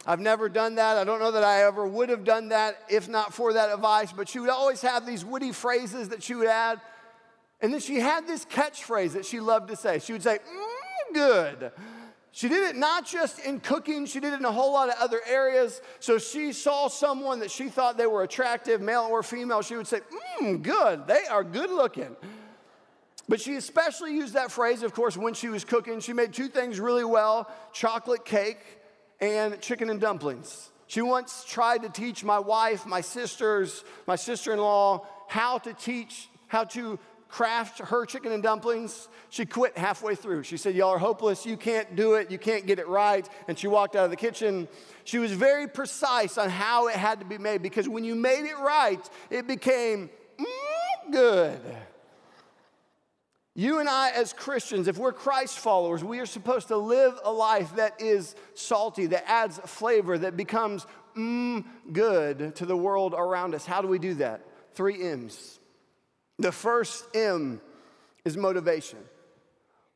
I've 0.07 0.21
never 0.21 0.51
done 0.51 0.75
that. 0.75 0.99
I 0.99 1.05
don't 1.05 1.21
know 1.21 1.31
that 1.31 1.45
I 1.45 1.63
ever 1.63 1.87
would 1.87 2.11
have 2.11 2.25
done 2.25 2.51
that 2.51 2.77
if 2.91 3.09
not 3.09 3.33
for 3.33 3.55
that 3.55 3.73
advice, 3.73 4.13
but 4.13 4.29
she 4.29 4.41
would 4.41 4.51
always 4.51 4.83
have 4.83 5.07
these 5.07 5.25
witty 5.25 5.53
phrases 5.53 6.11
that 6.11 6.23
she 6.23 6.35
would 6.35 6.47
add. 6.47 6.83
And 7.63 7.73
then 7.73 7.81
she 7.81 8.01
had 8.01 8.27
this 8.27 8.45
catchphrase 8.45 9.13
that 9.13 9.27
she 9.27 9.41
loved 9.41 9.69
to 9.69 9.77
say. 9.77 9.99
She 9.99 10.13
would 10.13 10.23
say, 10.23 10.39
mm, 10.39 11.15
good. 11.15 11.73
She 12.33 12.49
did 12.49 12.69
it 12.71 12.77
not 12.77 13.07
just 13.07 13.41
in 13.41 13.61
cooking, 13.61 14.07
she 14.07 14.21
did 14.21 14.33
it 14.33 14.39
in 14.39 14.45
a 14.45 14.53
whole 14.53 14.73
lot 14.73 14.89
of 14.89 14.95
other 15.01 15.21
areas. 15.29 15.81
So 15.99 16.19
she 16.19 16.53
saw 16.53 16.89
someone 16.89 17.41
that 17.41 17.51
she 17.51 17.69
thought 17.69 17.99
they 17.99 18.07
were 18.07 18.23
attractive, 18.23 18.81
male 18.81 19.09
or 19.11 19.23
female, 19.23 19.63
she 19.63 19.75
would 19.77 19.89
say, 19.89 20.01
Mmm, 20.41 20.63
good, 20.63 21.07
they 21.09 21.27
are 21.29 21.43
good 21.43 21.71
looking. 21.71 22.17
But 23.29 23.41
she 23.41 23.57
especially 23.57 24.15
used 24.15 24.35
that 24.35 24.51
phrase, 24.51 24.83
of 24.83 24.93
course, 24.93 25.17
when 25.17 25.35
she 25.35 25.49
was 25.49 25.65
cooking. 25.65 26.01
She 26.01 26.13
made 26.13 26.33
two 26.33 26.49
things 26.49 26.81
really 26.81 27.05
well 27.05 27.51
chocolate 27.73 28.25
cake 28.25 28.59
and 29.21 29.61
chicken 29.61 29.91
and 29.91 30.01
dumplings. 30.01 30.71
She 30.87 31.03
once 31.03 31.45
tried 31.47 31.83
to 31.83 31.89
teach 31.89 32.25
my 32.25 32.39
wife, 32.39 32.87
my 32.87 33.01
sisters, 33.01 33.85
my 34.07 34.17
sister 34.17 34.53
in 34.53 34.59
law, 34.59 35.07
how 35.29 35.59
to 35.59 35.73
teach, 35.73 36.29
how 36.49 36.65
to 36.65 36.99
craft 37.31 37.79
her 37.79 38.05
chicken 38.05 38.33
and 38.33 38.43
dumplings. 38.43 39.09
She 39.29 39.47
quit 39.47 39.79
halfway 39.79 40.15
through. 40.15 40.43
She 40.43 40.57
said, 40.57 40.75
Y'all 40.75 40.91
are 40.91 40.99
hopeless. 40.99 41.47
You 41.47 41.57
can't 41.57 41.95
do 41.95 42.15
it. 42.15 42.31
You 42.31 42.39
can't 42.39 42.67
get 42.67 42.79
it 42.79 42.89
right. 42.89 43.29
And 43.49 43.59
she 43.59 43.69
walked 43.69 43.97
out 43.97 44.05
of 44.05 44.11
the 44.11 44.17
kitchen. 44.17 44.69
She 45.05 45.19
was 45.19 45.33
very 45.33 45.69
precise 45.69 46.39
on 46.39 46.51
how 46.51 46.89
it 46.89 46.97
had 46.97 47.21
to 47.21 47.25
be 47.25 47.39
made 47.39 47.63
because 47.63 47.89
when 47.89 48.05
you 48.05 48.15
made 48.15 48.45
it 48.47 48.59
right, 48.59 49.09
it 49.31 49.47
became 49.47 50.11
mm, 50.39 51.13
good. 51.13 51.61
You 53.55 53.79
and 53.79 53.89
I, 53.89 54.11
as 54.11 54.33
Christians, 54.33 54.89
if 54.89 54.97
we're 54.97 55.13
Christ 55.13 55.59
followers, 55.59 56.03
we 56.03 56.19
are 56.21 56.27
supposed 56.27 56.69
to 56.69 56.77
live 56.77 57.19
a 57.25 57.33
life 57.33 57.77
that 57.77 58.01
is 58.01 58.35
salty, 58.55 59.07
that 59.07 59.29
adds 59.29 59.59
flavor, 59.67 60.17
that 60.19 60.37
becomes 60.37 60.87
mm, 61.17 61.65
good 61.93 62.57
to 62.57 62.67
the 62.67 62.77
world 62.77 63.15
around 63.17 63.55
us. 63.55 63.67
How 63.67 63.83
do 63.83 63.89
we 63.89 63.99
do 63.99 64.15
that? 64.15 64.41
Three 64.75 65.03
M's. 65.03 65.60
The 66.41 66.53
first 66.53 67.05
M 67.15 67.61
is 68.25 68.35
motivation. 68.35 68.99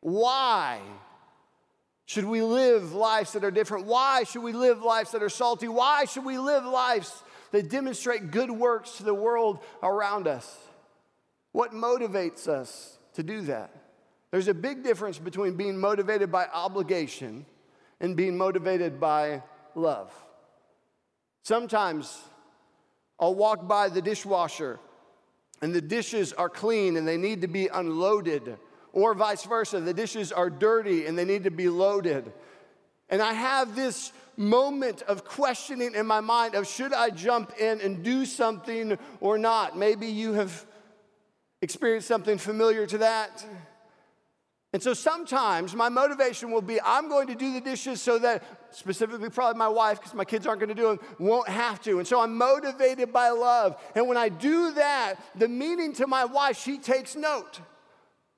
Why 0.01 0.79
should 2.05 2.27
we 2.27 2.43
live 2.43 2.93
lives 2.93 3.33
that 3.33 3.45
are 3.45 3.51
different? 3.51 3.87
Why 3.87 4.25
should 4.25 4.43
we 4.43 4.53
live 4.53 4.83
lives 4.83 5.13
that 5.13 5.23
are 5.23 5.31
salty? 5.31 5.69
Why 5.69 6.05
should 6.05 6.27
we 6.27 6.37
live 6.37 6.67
lives 6.67 7.23
that 7.53 7.71
demonstrate 7.71 8.31
good 8.31 8.51
works 8.51 8.99
to 8.99 9.05
the 9.05 9.15
world 9.15 9.61
around 9.83 10.29
us? 10.29 10.55
What 11.53 11.73
motivates 11.73 12.47
us 12.47 12.99
to 13.15 13.23
do 13.23 13.41
that? 13.43 13.71
There's 14.31 14.49
a 14.49 14.55
big 14.55 14.85
difference 14.85 15.19
between 15.19 15.57
being 15.57 15.79
motivated 15.79 16.31
by 16.31 16.47
obligation 16.53 17.47
and 18.01 18.15
being 18.15 18.37
motivated 18.37 19.01
by 19.01 19.43
love. 19.75 20.13
Sometimes 21.43 22.21
I'll 23.19 23.35
walk 23.35 23.67
by 23.67 23.89
the 23.89 24.03
dishwasher 24.03 24.79
and 25.65 25.75
the 25.75 25.81
dishes 25.81 26.35
are 26.35 26.51
clean 26.51 26.99
and 26.99 27.09
they 27.09 27.17
need 27.17 27.41
to 27.41 27.49
be 27.49 27.69
unloaded, 27.69 28.59
or 28.93 29.15
vice 29.15 29.45
versa, 29.45 29.81
the 29.81 29.95
dishes 29.95 30.31
are 30.31 30.51
dirty 30.51 31.07
and 31.07 31.17
they 31.17 31.25
need 31.25 31.45
to 31.45 31.51
be 31.51 31.71
loaded. 31.71 32.31
And 33.09 33.23
I 33.23 33.33
have 33.33 33.75
this 33.75 34.13
moment 34.37 35.01
of 35.01 35.25
questioning 35.25 35.95
in 35.95 36.05
my 36.05 36.21
mind 36.21 36.55
of 36.55 36.69
should 36.69 36.93
I 36.93 37.09
jump 37.09 37.59
in 37.59 37.81
and 37.81 38.03
do 38.03 38.27
something 38.27 38.99
or 39.21 39.39
not? 39.39 39.75
Maybe 39.75 40.07
you 40.07 40.35
have 40.35 40.67
experienced 41.63 42.09
something 42.09 42.37
familiar 42.37 42.87
to 42.87 42.99
that. 42.99 43.43
And 44.75 44.83
so 44.83 44.93
sometimes 44.93 45.73
my 45.73 45.89
motivation 45.89 46.51
will 46.51 46.61
be 46.61 46.81
I'm 46.81 47.09
going 47.09 47.29
to 47.29 47.37
do 47.37 47.53
the 47.53 47.61
dishes 47.61 48.03
so 48.03 48.19
that, 48.19 48.43
specifically, 48.73 49.31
probably 49.31 49.57
my 49.57 49.69
wife, 49.69 50.01
because 50.01 50.15
my 50.15 50.25
kids 50.25 50.49
aren't 50.49 50.59
going 50.59 50.69
to 50.69 50.75
do 50.75 50.89
them, 50.89 50.99
won't 51.21 51.49
have 51.49 51.81
to. 51.83 52.01
And 52.01 52.09
so 52.09 52.21
I'm 52.21 52.37
motivated 52.37 53.13
by 53.13 53.29
love. 53.29 53.81
And 53.95 54.09
when 54.09 54.17
I 54.17 54.29
do 54.29 54.73
that, 54.73 55.15
the 55.37 55.47
meaning 55.47 55.93
to 55.93 56.09
my 56.09 56.25
wife, 56.25 56.61
she 56.61 56.79
takes 56.79 57.15
note. 57.15 57.61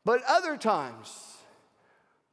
But 0.05 0.20
other 0.29 0.59
times, 0.59 1.38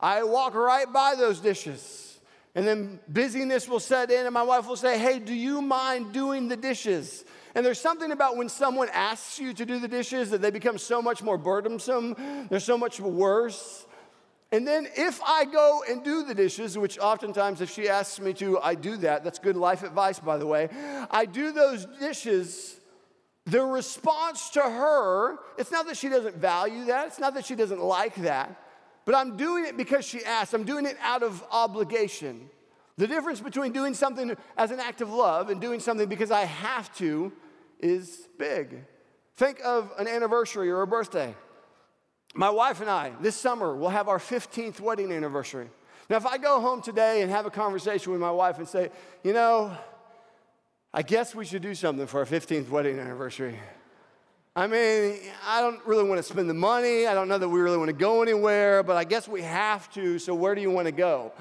I 0.02 0.24
walk 0.24 0.54
right 0.54 0.92
by 0.92 1.16
those 1.18 1.40
dishes. 1.40 2.20
And 2.56 2.68
then 2.68 3.00
busyness 3.08 3.70
will 3.70 3.80
set 3.80 4.12
in, 4.12 4.26
and 4.26 4.34
my 4.34 4.44
wife 4.44 4.68
will 4.68 4.76
say, 4.76 5.00
Hey, 5.00 5.20
do 5.20 5.34
you 5.34 5.62
mind 5.62 6.12
doing 6.12 6.50
the 6.50 6.58
dishes? 6.58 7.24
And 7.56 7.66
there's 7.66 7.80
something 7.80 8.12
about 8.12 8.36
when 8.36 8.50
someone 8.50 8.90
asks 8.92 9.40
you 9.40 9.54
to 9.54 9.66
do 9.66 9.80
the 9.80 9.88
dishes 9.88 10.30
that 10.32 10.42
they 10.42 10.52
become 10.52 10.78
so 10.78 11.02
much 11.02 11.24
more 11.24 11.38
burdensome, 11.38 12.48
they're 12.50 12.60
so 12.60 12.78
much 12.78 13.00
worse. 13.00 13.86
And 14.54 14.68
then 14.68 14.88
if 14.96 15.20
I 15.24 15.46
go 15.46 15.84
and 15.90 16.04
do 16.04 16.22
the 16.22 16.36
dishes, 16.36 16.78
which 16.78 17.00
oftentimes 17.00 17.60
if 17.60 17.72
she 17.72 17.90
asks 17.90 18.20
me 18.20 18.34
to, 18.34 18.60
I 18.60 18.76
do 18.76 18.98
that. 18.98 19.24
That's 19.24 19.40
good 19.40 19.58
life 19.58 19.82
advice, 19.82 20.20
by 20.20 20.38
the 20.38 20.46
way. 20.46 20.70
I 21.10 21.26
do 21.26 21.52
those 21.52 21.88
dishes. 22.00 22.80
The 23.48 23.64
response 23.64 24.52
to 24.52 24.62
her, 24.62 25.40
it's 25.58 25.72
not 25.72 25.88
that 25.88 25.98
she 25.98 26.08
doesn't 26.08 26.36
value 26.36 26.86
that, 26.86 27.08
it's 27.08 27.20
not 27.20 27.34
that 27.34 27.46
she 27.46 27.56
doesn't 27.56 27.82
like 27.82 28.14
that, 28.18 28.56
but 29.06 29.16
I'm 29.16 29.38
doing 29.38 29.66
it 29.66 29.76
because 29.76 30.06
she 30.06 30.24
asked. 30.24 30.54
I'm 30.54 30.66
doing 30.66 30.86
it 30.86 30.98
out 31.02 31.24
of 31.24 31.44
obligation. 31.52 32.48
The 32.98 33.08
difference 33.08 33.42
between 33.42 33.72
doing 33.72 33.96
something 33.96 34.38
as 34.56 34.70
an 34.70 34.80
act 34.80 35.02
of 35.02 35.12
love 35.12 35.50
and 35.50 35.60
doing 35.60 35.80
something 35.80 36.08
because 36.08 36.30
I 36.30 36.46
have 36.46 36.96
to 36.98 37.34
is 37.80 38.28
big. 38.38 38.86
Think 39.36 39.60
of 39.66 39.92
an 39.98 40.08
anniversary 40.08 40.70
or 40.70 40.84
a 40.84 40.88
birthday. 40.88 41.34
My 42.34 42.50
wife 42.50 42.82
and 42.82 42.90
I, 42.90 43.12
this 43.22 43.36
summer, 43.36 43.76
will 43.76 43.90
have 43.90 44.08
our 44.08 44.18
15th 44.18 44.80
wedding 44.80 45.12
anniversary. 45.12 45.70
Now, 46.10 46.18
if 46.18 46.26
I 46.26 46.38
go 46.38 46.60
home 46.60 46.82
today 46.82 47.22
and 47.22 47.32
have 47.32 47.46
a 47.46 47.52
conversation 47.52 48.12
with 48.12 48.20
my 48.20 48.32
wife 48.32 48.58
and 48.58 48.68
say, 48.68 48.90
you 49.24 49.34
know, 49.34 49.72
I 50.94 51.04
guess 51.04 51.34
we 51.36 51.46
should 51.46 51.62
do 51.62 51.76
something 51.76 52.08
for 52.08 52.20
our 52.20 52.26
15th 52.26 52.70
wedding 52.70 53.00
anniversary. 53.00 53.60
I 54.56 54.68
mean, 54.68 55.20
I 55.48 55.62
don't 55.62 55.84
really 55.86 56.04
want 56.04 56.18
to 56.20 56.24
spend 56.24 56.50
the 56.50 56.54
money. 56.54 57.08
I 57.08 57.14
don't 57.14 57.28
know 57.28 57.38
that 57.38 57.50
we 57.50 57.60
really 57.60 57.78
want 57.78 57.90
to 57.90 57.96
go 57.96 58.22
anywhere, 58.22 58.84
but 58.84 58.96
I 58.96 59.04
guess 59.04 59.28
we 59.28 59.42
have 59.42 59.92
to, 59.94 60.20
so 60.20 60.36
where 60.36 60.54
do 60.54 60.62
you 60.62 60.70
want 60.70 60.88
to 60.88 60.92
go? 60.92 61.34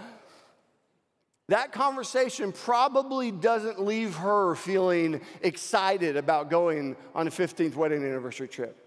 That 1.48 1.72
conversation 1.72 2.52
probably 2.52 3.30
doesn't 3.30 3.82
leave 3.82 4.16
her 4.16 4.54
feeling 4.54 5.20
excited 5.42 6.16
about 6.16 6.48
going 6.48 6.96
on 7.14 7.26
a 7.26 7.30
15th 7.30 7.74
wedding 7.74 8.04
anniversary 8.04 8.48
trip. 8.48 8.81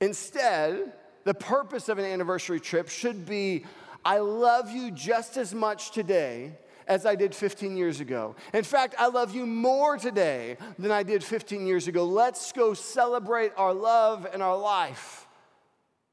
Instead, 0.00 0.92
the 1.24 1.34
purpose 1.34 1.88
of 1.88 1.98
an 1.98 2.04
anniversary 2.04 2.60
trip 2.60 2.88
should 2.88 3.26
be 3.26 3.64
I 4.04 4.18
love 4.18 4.70
you 4.70 4.92
just 4.92 5.36
as 5.36 5.52
much 5.52 5.90
today 5.90 6.52
as 6.86 7.04
I 7.04 7.16
did 7.16 7.34
15 7.34 7.76
years 7.76 7.98
ago. 7.98 8.36
In 8.54 8.62
fact, 8.62 8.94
I 8.98 9.08
love 9.08 9.34
you 9.34 9.44
more 9.46 9.96
today 9.98 10.56
than 10.78 10.92
I 10.92 11.02
did 11.02 11.24
15 11.24 11.66
years 11.66 11.88
ago. 11.88 12.04
Let's 12.04 12.52
go 12.52 12.74
celebrate 12.74 13.52
our 13.56 13.74
love 13.74 14.26
and 14.32 14.42
our 14.42 14.56
life 14.56 15.26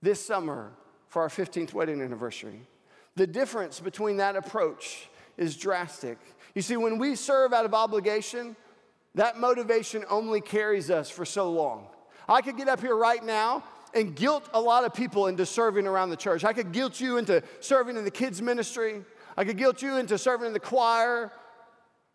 this 0.02 0.26
summer 0.26 0.72
for 1.10 1.22
our 1.22 1.30
15th 1.30 1.74
wedding 1.74 2.02
anniversary. 2.02 2.68
The 3.16 3.28
difference 3.28 3.80
between 3.80 4.18
that 4.18 4.36
approach 4.36 5.08
is 5.38 5.56
drastic. 5.56 6.18
You 6.56 6.64
see, 6.64 6.78
when 6.78 6.98
we 6.98 7.16
serve 7.16 7.54
out 7.54 7.66
of 7.66 7.76
obligation, 7.76 8.56
that 9.14 9.38
motivation 9.38 10.04
only 10.10 10.42
carries 10.42 10.90
us 10.90 11.12
for 11.12 11.26
so 11.26 11.52
long. 11.52 11.88
I 12.28 12.42
could 12.42 12.58
get 12.58 12.68
up 12.68 12.80
here 12.80 12.96
right 12.96 13.24
now 13.24 13.64
and 13.94 14.16
guilt 14.16 14.50
a 14.54 14.60
lot 14.60 14.86
of 14.86 14.94
people 14.94 15.28
into 15.28 15.46
serving 15.46 15.88
around 15.88 16.10
the 16.10 16.18
church. 16.18 16.44
I 16.44 16.54
could 16.54 16.72
guilt 16.72 17.00
you 17.00 17.18
into 17.18 17.44
serving 17.60 17.98
in 17.98 18.04
the 18.04 18.12
kids' 18.12 18.42
ministry. 18.42 19.04
I 19.38 19.44
could 19.44 19.58
guilt 19.58 19.82
you 19.82 19.98
into 19.98 20.18
serving 20.18 20.48
in 20.48 20.54
the 20.54 20.60
choir, 20.60 21.32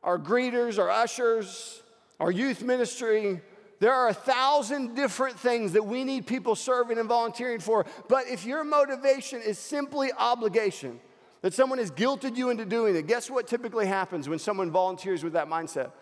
our 0.03 0.19
greeters, 0.19 0.79
our 0.79 0.91
ushers, 0.91 1.83
our 2.21 2.31
youth 2.31 2.63
ministry. 2.63 3.41
There 3.81 3.93
are 3.93 4.09
a 4.09 4.15
thousand 4.15 4.97
different 4.97 5.39
things 5.39 5.73
that 5.73 5.85
we 5.85 6.03
need 6.03 6.27
people 6.27 6.57
serving 6.57 6.99
and 6.99 7.09
volunteering 7.09 7.61
for. 7.61 7.87
But 8.09 8.27
if 8.29 8.45
your 8.45 8.65
motivation 8.65 9.41
is 9.41 9.59
simply 9.59 10.11
obligation, 10.13 11.01
that 11.43 11.55
someone 11.55 11.79
has 11.79 11.93
guilted 11.93 12.37
you 12.37 12.51
into 12.51 12.65
doing 12.65 12.97
it, 12.97 13.07
guess 13.07 13.31
what 13.31 13.47
typically 13.47 13.87
happens 13.87 14.29
when 14.29 14.41
someone 14.41 14.73
volunteers 14.73 15.23
with 15.23 15.35
that 15.35 15.49
mindset? 15.49 15.93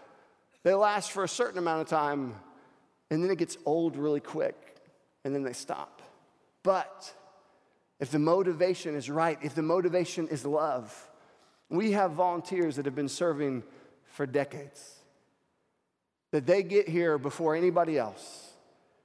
They 0.62 0.72
last 0.72 1.12
for 1.12 1.24
a 1.24 1.28
certain 1.28 1.58
amount 1.58 1.82
of 1.82 1.88
time 1.88 2.34
and 3.10 3.22
then 3.22 3.30
it 3.30 3.38
gets 3.38 3.56
old 3.64 3.96
really 3.96 4.20
quick 4.20 4.76
and 5.24 5.34
then 5.34 5.42
they 5.42 5.52
stop. 5.52 6.02
But 6.62 7.12
if 8.00 8.10
the 8.10 8.18
motivation 8.18 8.94
is 8.94 9.08
right, 9.08 9.38
if 9.42 9.54
the 9.54 9.62
motivation 9.62 10.28
is 10.28 10.44
love, 10.44 11.10
we 11.68 11.92
have 11.92 12.12
volunteers 12.12 12.76
that 12.76 12.84
have 12.84 12.94
been 12.94 13.08
serving 13.08 13.62
for 14.12 14.26
decades. 14.26 14.94
That 16.32 16.46
they 16.46 16.62
get 16.62 16.88
here 16.88 17.18
before 17.18 17.56
anybody 17.56 17.98
else. 17.98 18.52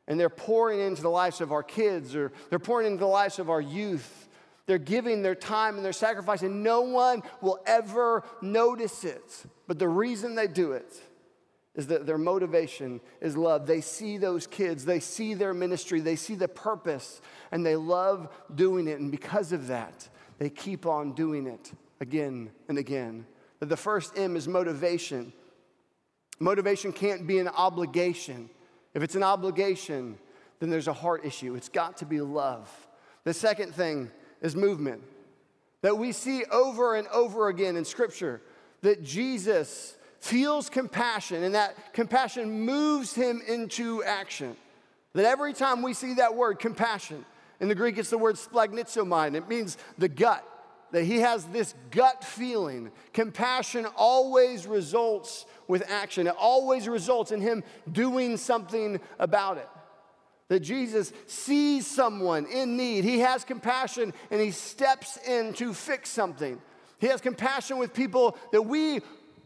And 0.08 0.20
they're 0.20 0.30
pouring 0.30 0.80
into 0.80 1.02
the 1.02 1.10
lives 1.10 1.42
of 1.42 1.52
our 1.52 1.64
kids 1.64 2.16
or 2.16 2.32
they're 2.50 2.60
pouring 2.60 2.88
into 2.88 3.00
the 3.00 3.06
lives 3.08 3.40
of 3.40 3.50
our 3.50 3.62
youth. 3.62 4.28
They're 4.66 4.78
giving 4.78 5.22
their 5.22 5.36
time 5.36 5.76
and 5.76 5.86
their 5.86 5.94
sacrifice, 5.94 6.44
and 6.44 6.64
no 6.64 6.82
one 6.82 7.24
will 7.42 7.60
ever 7.66 8.24
notice 8.42 9.04
it. 9.04 9.46
But 9.68 9.80
the 9.80 9.88
reason 9.88 10.36
they 10.36 10.48
do 10.48 10.74
it 10.74 10.94
is 11.75 11.88
that 11.88 12.05
their 12.05 12.17
motivation 12.17 12.99
is 13.21 13.38
love. 13.38 13.65
They 13.65 13.81
see 13.81 14.17
those 14.17 14.45
kids, 14.45 14.84
they 14.84 14.99
see 14.99 15.34
their 15.34 15.53
ministry, 15.53 16.01
they 16.01 16.17
see 16.17 16.36
the 16.36 16.47
purpose, 16.47 17.21
and 17.51 17.65
they 17.65 17.75
love 17.75 18.27
doing 18.53 18.88
it. 18.88 18.99
And 18.99 19.10
because 19.10 19.51
of 19.51 19.67
that, 19.67 20.10
they 20.38 20.49
keep 20.49 20.86
on 20.86 21.13
doing 21.13 21.47
it 21.47 21.71
again 22.01 22.51
and 22.67 22.77
again. 22.77 23.25
That 23.60 23.69
the 23.69 23.77
first 23.77 24.17
M 24.17 24.36
is 24.36 24.47
motivation. 24.47 25.31
Motivation 26.39 26.91
can't 26.91 27.25
be 27.25 27.39
an 27.39 27.47
obligation. 27.47 28.49
If 28.93 29.03
it's 29.03 29.15
an 29.15 29.23
obligation, 29.23 30.17
then 30.60 30.69
there's 30.69 30.88
a 30.88 30.93
heart 30.93 31.23
issue. 31.23 31.55
It's 31.55 31.69
got 31.69 31.97
to 31.97 32.05
be 32.05 32.19
love. 32.19 32.69
The 33.23 33.34
second 33.34 33.75
thing 33.75 34.12
is 34.41 34.55
movement. 34.55 35.03
that 35.81 35.97
we 35.97 36.12
see 36.12 36.43
over 36.45 36.95
and 36.95 37.07
over 37.07 37.47
again 37.47 37.75
in 37.75 37.86
Scripture 37.86 38.41
that 38.81 39.03
Jesus 39.03 39.95
feels 40.21 40.69
compassion 40.69 41.43
and 41.43 41.55
that 41.55 41.93
compassion 41.93 42.65
moves 42.65 43.13
him 43.13 43.41
into 43.47 44.03
action. 44.03 44.55
That 45.13 45.25
every 45.25 45.51
time 45.51 45.81
we 45.81 45.93
see 45.93 46.13
that 46.15 46.36
word, 46.36 46.60
compassion, 46.60 47.25
in 47.60 47.67
the 47.67 47.75
Greek 47.75 47.97
it's 47.97 48.12
the 48.12 48.17
word 48.17 48.36
splanchnizomai, 48.36 49.36
it 49.36 49.49
means 49.49 49.77
the 49.97 50.07
gut, 50.07 50.47
that 50.91 51.03
he 51.03 51.19
has 51.19 51.45
this 51.45 51.73
gut 51.89 52.23
feeling. 52.23 52.91
Compassion 53.13 53.88
always 53.95 54.67
results 54.67 55.45
with 55.67 55.84
action, 55.89 56.27
it 56.27 56.36
always 56.38 56.88
results 56.88 57.31
in 57.31 57.41
him 57.41 57.63
doing 57.91 58.38
something 58.38 58.99
about 59.19 59.57
it. 59.57 59.69
That 60.49 60.60
Jesus 60.60 61.13
sees 61.27 61.88
someone 61.88 62.45
in 62.45 62.77
need, 62.77 63.03
he 63.03 63.19
has 63.19 63.43
compassion 63.43 64.13
and 64.29 64.39
he 64.39 64.51
steps 64.51 65.17
in 65.27 65.53
to 65.53 65.73
fix 65.73 66.10
something. 66.10 66.62
He 66.99 67.07
has 67.07 67.21
compassion 67.21 67.79
with 67.79 67.93
people 67.95 68.38
that 68.51 68.62
we, 68.62 69.01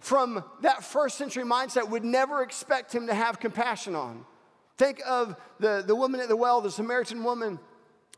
from 0.06 0.44
that 0.62 0.84
first 0.84 1.18
century 1.18 1.44
mindset, 1.44 1.90
would 1.90 2.06
never 2.06 2.44
expect 2.44 2.94
him 2.94 3.08
to 3.08 3.14
have 3.16 3.40
compassion 3.40 3.96
on. 3.96 4.24
Think 4.78 5.02
of 5.04 5.36
the, 5.60 5.84
the 5.86 5.96
woman 5.96 6.20
at 6.20 6.28
the 6.28 6.36
well, 6.36 6.62
the 6.62 6.70
Samaritan 6.70 7.24
woman. 7.24 7.58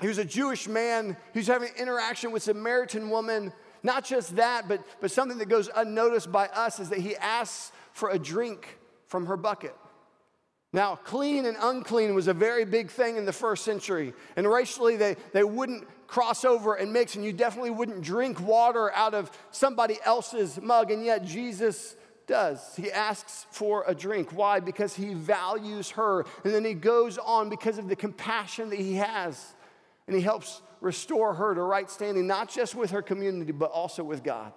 He 0.01 0.07
was 0.09 0.17
a 0.17 0.25
Jewish 0.25 0.67
man 0.67 1.15
who's 1.33 1.47
having 1.47 1.69
interaction 1.79 2.33
with 2.33 2.43
Samaritan 2.43 3.09
woman. 3.09 3.53
Not 3.83 4.03
just 4.03 4.35
that, 4.35 4.67
but, 4.67 4.83
but 4.99 5.11
something 5.11 5.37
that 5.37 5.47
goes 5.47 5.69
unnoticed 5.73 6.29
by 6.29 6.47
us 6.47 6.81
is 6.81 6.89
that 6.89 6.99
he 6.99 7.15
asks 7.15 7.71
for 7.93 8.09
a 8.09 8.19
drink 8.19 8.77
from 9.07 9.25
her 9.27 9.37
bucket. 9.37 9.73
Now, 10.73 10.97
clean 10.97 11.45
and 11.45 11.55
unclean 11.61 12.13
was 12.13 12.27
a 12.27 12.33
very 12.33 12.65
big 12.65 12.91
thing 12.91 13.15
in 13.15 13.23
the 13.23 13.31
first 13.31 13.63
century. 13.63 14.13
And 14.35 14.45
racially, 14.45 14.97
they, 14.97 15.15
they 15.31 15.45
wouldn't 15.45 15.87
cross 16.07 16.45
over 16.45 16.75
and 16.75 16.91
mix, 16.91 17.15
and 17.15 17.23
you 17.23 17.33
definitely 17.33 17.69
wouldn't 17.69 18.01
drink 18.01 18.39
water 18.39 18.91
out 18.93 19.13
of 19.13 19.29
somebody 19.51 19.97
else's 20.03 20.59
mug. 20.61 20.91
And 20.91 21.03
yet, 21.05 21.25
Jesus 21.25 21.95
does. 22.25 22.75
He 22.75 22.91
asks 22.91 23.45
for 23.51 23.83
a 23.87 23.93
drink. 23.93 24.31
Why? 24.31 24.59
Because 24.59 24.95
he 24.95 25.13
values 25.13 25.91
her. 25.91 26.25
And 26.43 26.53
then 26.53 26.65
he 26.65 26.73
goes 26.73 27.17
on 27.17 27.49
because 27.49 27.77
of 27.77 27.87
the 27.87 27.95
compassion 27.95 28.69
that 28.69 28.79
he 28.79 28.95
has 28.95 29.53
and 30.07 30.15
He 30.15 30.21
helps 30.21 30.61
restore 30.79 31.33
her 31.33 31.53
to 31.53 31.61
right 31.61 31.89
standing, 31.89 32.27
not 32.27 32.49
just 32.49 32.75
with 32.75 32.91
her 32.91 33.01
community, 33.01 33.51
but 33.51 33.71
also 33.71 34.03
with 34.03 34.23
God. 34.23 34.53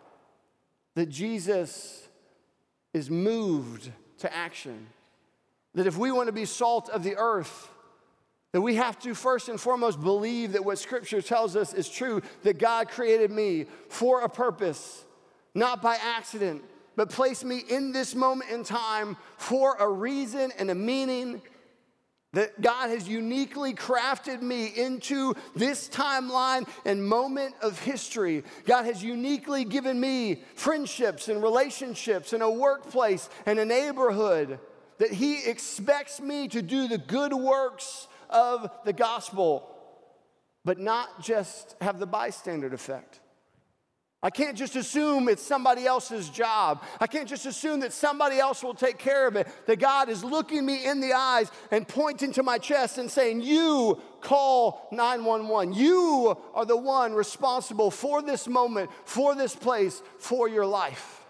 That 0.94 1.06
Jesus 1.06 2.08
is 2.92 3.10
moved 3.10 3.90
to 4.18 4.34
action. 4.34 4.86
That 5.74 5.86
if 5.86 5.96
we 5.96 6.12
want 6.12 6.28
to 6.28 6.32
be 6.32 6.44
salt 6.44 6.88
of 6.88 7.02
the 7.02 7.16
earth, 7.16 7.69
that 8.52 8.60
we 8.60 8.74
have 8.76 8.98
to 9.00 9.14
first 9.14 9.48
and 9.48 9.60
foremost 9.60 10.00
believe 10.00 10.52
that 10.52 10.64
what 10.64 10.78
Scripture 10.78 11.22
tells 11.22 11.54
us 11.54 11.72
is 11.72 11.88
true 11.88 12.20
that 12.42 12.58
God 12.58 12.88
created 12.88 13.30
me 13.30 13.66
for 13.88 14.22
a 14.22 14.28
purpose, 14.28 15.04
not 15.54 15.80
by 15.80 15.96
accident, 15.96 16.62
but 16.96 17.10
placed 17.10 17.44
me 17.44 17.62
in 17.68 17.92
this 17.92 18.14
moment 18.14 18.50
in 18.50 18.64
time 18.64 19.16
for 19.36 19.76
a 19.76 19.88
reason 19.88 20.52
and 20.58 20.70
a 20.70 20.74
meaning 20.74 21.40
that 22.32 22.60
God 22.60 22.90
has 22.90 23.08
uniquely 23.08 23.74
crafted 23.74 24.40
me 24.40 24.66
into 24.66 25.34
this 25.56 25.88
timeline 25.88 26.68
and 26.84 27.04
moment 27.04 27.54
of 27.60 27.80
history. 27.80 28.44
God 28.66 28.84
has 28.84 29.02
uniquely 29.02 29.64
given 29.64 29.98
me 29.98 30.42
friendships 30.54 31.28
and 31.28 31.42
relationships 31.42 32.32
and 32.32 32.42
a 32.42 32.50
workplace 32.50 33.28
and 33.46 33.58
a 33.58 33.64
neighborhood 33.64 34.60
that 34.98 35.12
He 35.12 35.44
expects 35.44 36.20
me 36.20 36.46
to 36.48 36.62
do 36.62 36.86
the 36.86 36.98
good 36.98 37.32
works 37.32 38.06
of 38.30 38.70
the 38.84 38.92
gospel, 38.92 39.68
but 40.64 40.78
not 40.78 41.22
just 41.22 41.76
have 41.80 41.98
the 41.98 42.06
bystander 42.06 42.72
effect. 42.72 43.20
I 44.22 44.28
can't 44.28 44.56
just 44.56 44.76
assume 44.76 45.30
it's 45.30 45.42
somebody 45.42 45.86
else's 45.86 46.28
job. 46.28 46.82
I 47.00 47.06
can't 47.06 47.26
just 47.26 47.46
assume 47.46 47.80
that 47.80 47.92
somebody 47.94 48.38
else 48.38 48.62
will 48.62 48.74
take 48.74 48.98
care 48.98 49.26
of 49.26 49.34
it. 49.34 49.48
That 49.66 49.78
God 49.78 50.10
is 50.10 50.22
looking 50.22 50.66
me 50.66 50.84
in 50.84 51.00
the 51.00 51.14
eyes 51.14 51.50
and 51.70 51.88
pointing 51.88 52.32
to 52.32 52.42
my 52.42 52.58
chest 52.58 52.98
and 52.98 53.10
saying, 53.10 53.40
You 53.40 53.98
call 54.20 54.88
911. 54.92 55.72
You 55.72 56.36
are 56.52 56.66
the 56.66 56.76
one 56.76 57.14
responsible 57.14 57.90
for 57.90 58.20
this 58.20 58.46
moment, 58.46 58.90
for 59.06 59.34
this 59.34 59.56
place, 59.56 60.02
for 60.18 60.48
your 60.48 60.66
life. 60.66 61.24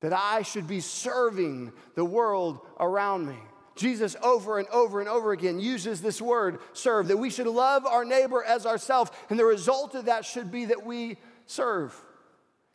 That 0.00 0.14
I 0.14 0.40
should 0.40 0.66
be 0.66 0.80
serving 0.80 1.72
the 1.96 2.04
world 2.04 2.60
around 2.80 3.28
me. 3.28 3.36
Jesus 3.78 4.16
over 4.22 4.58
and 4.58 4.68
over 4.68 5.00
and 5.00 5.08
over 5.08 5.32
again 5.32 5.58
uses 5.58 6.02
this 6.02 6.20
word, 6.20 6.58
serve, 6.72 7.08
that 7.08 7.16
we 7.16 7.30
should 7.30 7.46
love 7.46 7.86
our 7.86 8.04
neighbor 8.04 8.44
as 8.44 8.66
ourselves. 8.66 9.10
And 9.30 9.38
the 9.38 9.44
result 9.44 9.94
of 9.94 10.04
that 10.06 10.24
should 10.24 10.50
be 10.50 10.66
that 10.66 10.84
we 10.84 11.16
serve. 11.46 11.94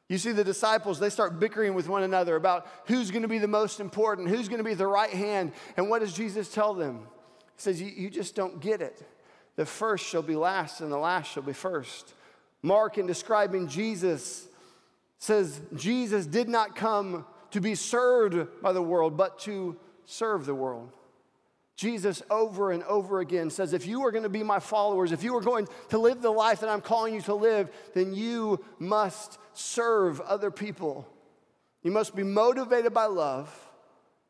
You 0.09 0.17
see, 0.17 0.31
the 0.31 0.43
disciples, 0.43 0.99
they 0.99 1.09
start 1.09 1.39
bickering 1.39 1.73
with 1.73 1.87
one 1.87 2.03
another 2.03 2.35
about 2.35 2.67
who's 2.85 3.11
going 3.11 3.21
to 3.21 3.27
be 3.27 3.37
the 3.37 3.47
most 3.47 3.79
important, 3.79 4.29
who's 4.29 4.47
going 4.47 4.59
to 4.59 4.63
be 4.63 4.73
the 4.73 4.87
right 4.87 5.09
hand. 5.09 5.51
And 5.77 5.89
what 5.89 5.99
does 5.99 6.13
Jesus 6.13 6.49
tell 6.49 6.73
them? 6.73 7.07
He 7.55 7.61
says, 7.61 7.81
You 7.81 8.09
just 8.09 8.35
don't 8.35 8.59
get 8.59 8.81
it. 8.81 9.01
The 9.55 9.65
first 9.65 10.05
shall 10.05 10.23
be 10.23 10.35
last, 10.35 10.81
and 10.81 10.91
the 10.91 10.97
last 10.97 11.31
shall 11.31 11.43
be 11.43 11.53
first. 11.53 12.13
Mark, 12.61 12.97
in 12.97 13.05
describing 13.05 13.67
Jesus, 13.67 14.47
says, 15.19 15.61
Jesus 15.75 16.25
did 16.25 16.49
not 16.49 16.75
come 16.75 17.25
to 17.51 17.61
be 17.61 17.75
served 17.75 18.61
by 18.61 18.73
the 18.73 18.81
world, 18.81 19.15
but 19.15 19.39
to 19.39 19.77
serve 20.05 20.45
the 20.45 20.55
world. 20.55 20.91
Jesus, 21.75 22.21
over 22.29 22.71
and 22.71 22.83
over 22.83 23.19
again, 23.19 23.49
says, 23.49 23.73
If 23.73 23.87
you 23.87 24.05
are 24.05 24.11
going 24.11 24.23
to 24.23 24.29
be 24.29 24.43
my 24.43 24.59
followers, 24.59 25.11
if 25.11 25.23
you 25.23 25.35
are 25.35 25.41
going 25.41 25.67
to 25.89 25.97
live 25.97 26.21
the 26.21 26.29
life 26.29 26.59
that 26.59 26.69
I'm 26.69 26.81
calling 26.81 27.15
you 27.15 27.21
to 27.21 27.33
live, 27.33 27.69
then 27.93 28.13
you 28.13 28.63
must 28.77 29.39
serve 29.53 30.21
other 30.21 30.51
people. 30.51 31.07
You 31.81 31.91
must 31.91 32.15
be 32.15 32.23
motivated 32.23 32.93
by 32.93 33.05
love. 33.05 33.53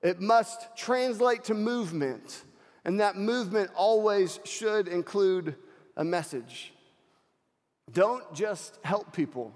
It 0.02 0.20
must 0.20 0.76
translate 0.76 1.46
to 1.46 1.54
movement. 1.54 2.44
And 2.86 3.00
that 3.00 3.18
movement 3.18 3.72
always 3.76 4.40
should 4.46 4.88
include 4.88 5.56
a 5.96 6.04
message. 6.04 6.74
Don't 7.92 8.34
just 8.34 8.80
help 8.84 9.14
people, 9.14 9.54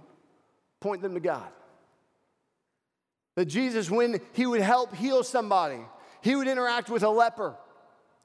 point 0.79 1.01
them 1.01 1.13
to 1.13 1.19
God. 1.19 1.47
That 3.35 3.45
Jesus, 3.45 3.89
when 3.89 4.19
he 4.33 4.45
would 4.45 4.61
help 4.61 4.93
heal 4.95 5.23
somebody, 5.23 5.79
he 6.27 6.35
would 6.35 6.49
interact 6.49 6.89
with 6.89 7.03
a 7.03 7.09
leper, 7.09 7.55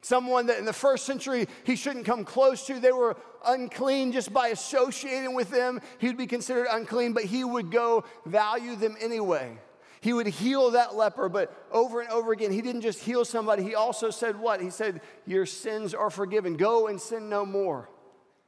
someone 0.01 0.47
that 0.47 0.59
in 0.59 0.65
the 0.65 0.73
first 0.73 1.07
century 1.07 1.47
he 1.63 1.77
shouldn't 1.77 2.05
come 2.05 2.25
close 2.25 2.67
to. 2.67 2.81
They 2.81 2.91
were 2.91 3.17
unclean 3.47 4.11
just 4.11 4.33
by 4.33 4.49
associating 4.49 5.37
with 5.37 5.51
them. 5.51 5.81
He 5.99 6.09
would 6.09 6.17
be 6.17 6.27
considered 6.27 6.67
unclean, 6.69 7.13
but 7.13 7.23
he 7.23 7.45
would 7.45 7.71
go 7.71 8.03
value 8.27 8.75
them 8.75 8.97
anyway. 9.01 9.57
He 10.01 10.13
would 10.13 10.27
heal 10.27 10.73
that 10.73 10.97
leper, 10.97 11.29
but 11.29 11.55
over 11.71 12.01
and 12.01 12.11
over 12.11 12.33
again, 12.33 12.51
he 12.51 12.61
didn't 12.61 12.81
just 12.81 12.99
heal 12.99 13.25
somebody. 13.25 13.63
He 13.63 13.77
also 13.77 14.11
said, 14.11 14.37
What? 14.37 14.61
He 14.61 14.71
said, 14.71 15.01
Your 15.25 15.47
sins 15.47 15.95
are 15.95 16.11
forgiven. 16.11 16.57
Go 16.57 16.89
and 16.89 17.01
sin 17.01 17.29
no 17.29 17.47
more. 17.47 17.89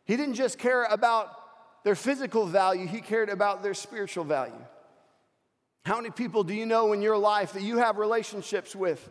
He 0.04 0.16
didn't 0.16 0.34
just 0.34 0.58
care 0.58 0.82
about 0.82 1.28
their 1.84 1.94
physical 1.94 2.44
value, 2.44 2.88
he 2.88 3.00
cared 3.00 3.28
about 3.28 3.62
their 3.62 3.74
spiritual 3.74 4.24
value. 4.24 4.64
How 5.84 5.94
many 5.94 6.10
people 6.10 6.42
do 6.42 6.54
you 6.54 6.66
know 6.66 6.92
in 6.92 7.00
your 7.00 7.18
life 7.18 7.52
that 7.52 7.62
you 7.62 7.78
have 7.78 7.98
relationships 7.98 8.74
with 8.74 9.08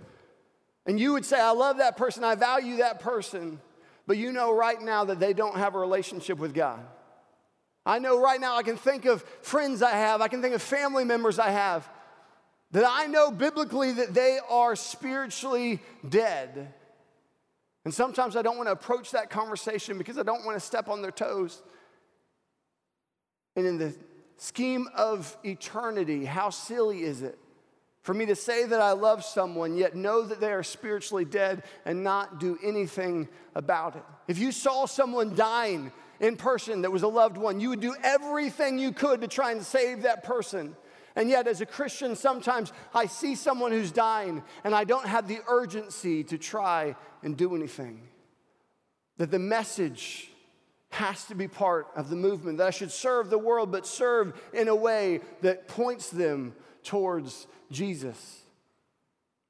and 0.86 1.00
you 1.00 1.14
would 1.14 1.26
say, 1.26 1.40
I 1.40 1.52
love 1.52 1.78
that 1.78 1.98
person, 1.98 2.24
I 2.24 2.36
value 2.36 2.78
that 2.78 3.00
person, 3.00 3.60
but 4.06 4.18
you 4.18 4.32
know 4.32 4.54
right 4.54 4.82
now 4.82 5.06
that 5.06 5.20
they 5.20 5.34
don't 5.34 5.56
have 5.56 5.76
a 5.76 5.80
relationship 5.80 6.38
with 6.38 6.54
God. 6.54 6.86
I 7.86 8.00
know 8.00 8.20
right 8.20 8.40
now 8.40 8.56
I 8.56 8.64
can 8.64 8.78
think 8.78 9.06
of 9.06 9.24
friends 9.42 9.82
I 9.82 9.92
have, 9.92 10.22
I 10.22 10.28
can 10.28 10.42
think 10.42 10.56
of 10.56 10.62
family 10.62 11.04
members 11.04 11.40
I 11.40 11.50
have 11.50 11.88
that 12.72 12.86
I 12.88 13.06
know 13.06 13.30
biblically 13.30 13.92
that 13.94 14.14
they 14.14 14.40
are 14.50 14.76
spiritually 14.76 15.80
dead. 16.08 16.74
And 17.86 17.94
sometimes 17.94 18.36
I 18.36 18.42
don't 18.42 18.58
want 18.58 18.68
to 18.68 18.74
approach 18.74 19.12
that 19.12 19.30
conversation 19.30 19.98
because 19.98 20.18
I 20.18 20.24
don't 20.24 20.44
want 20.44 20.60
to 20.60 20.66
step 20.66 20.88
on 20.88 21.02
their 21.02 21.12
toes. 21.12 21.62
And 23.56 23.68
in 23.68 23.78
the 23.78 23.96
scheme 24.38 24.88
of 24.96 25.38
eternity, 25.44 26.26
how 26.26 26.50
silly 26.50 27.04
is 27.04 27.22
it 27.22 27.38
for 28.04 28.14
me 28.14 28.26
to 28.26 28.36
say 28.36 28.66
that 28.66 28.82
I 28.82 28.92
love 28.92 29.24
someone, 29.24 29.78
yet 29.78 29.96
know 29.96 30.24
that 30.24 30.42
they 30.42 30.52
are 30.52 30.62
spiritually 30.62 31.24
dead 31.24 31.64
and 31.86 32.04
not 32.04 32.40
do 32.40 32.60
anything 32.62 33.30
about 33.56 33.96
it. 33.96 34.04
If 34.28 34.38
you 34.38 34.52
saw 34.52 34.86
someone 34.86 35.36
dying 35.36 35.92
in 36.20 36.36
person 36.36 36.82
that 36.82 36.92
was 36.92 37.04
a 37.04 37.08
loved 37.08 37.38
one, 37.38 37.62
you 37.62 37.70
would 37.70 37.80
do 37.80 37.96
everything 38.04 38.78
you 38.78 38.92
could 38.92 39.22
to 39.22 39.28
try 39.28 39.54
and 39.54 39.64
save 39.64 40.02
that 40.02 40.24
person. 40.24 40.76
And 41.16 41.30
yet, 41.30 41.48
as 41.48 41.62
a 41.62 41.66
Christian, 41.66 42.16
sometimes 42.16 42.74
I 42.94 43.06
see 43.06 43.36
someone 43.36 43.72
who's 43.72 43.92
dying 43.92 44.44
and 44.66 44.76
I 44.76 44.84
don't 44.84 45.06
have 45.06 45.30
the 45.30 45.40
urgency 45.48 46.26
to 46.26 46.38
try 46.38 46.96
and 47.22 47.38
do 47.38 47.56
anything. 47.56 48.02
That 49.18 49.32
the 49.32 49.40
message 49.40 50.30
has 50.90 51.24
to 51.26 51.36
be 51.36 51.48
part 51.48 51.88
of 51.96 52.10
the 52.10 52.16
movement, 52.16 52.58
that 52.58 52.68
I 52.68 52.72
should 52.72 52.92
serve 52.92 53.30
the 53.30 53.38
world, 53.38 53.72
but 53.72 53.88
serve 53.88 54.40
in 54.54 54.68
a 54.68 54.76
way 54.76 55.22
that 55.42 55.68
points 55.68 56.10
them 56.10 56.54
towards 56.84 57.48
Jesus. 57.72 58.42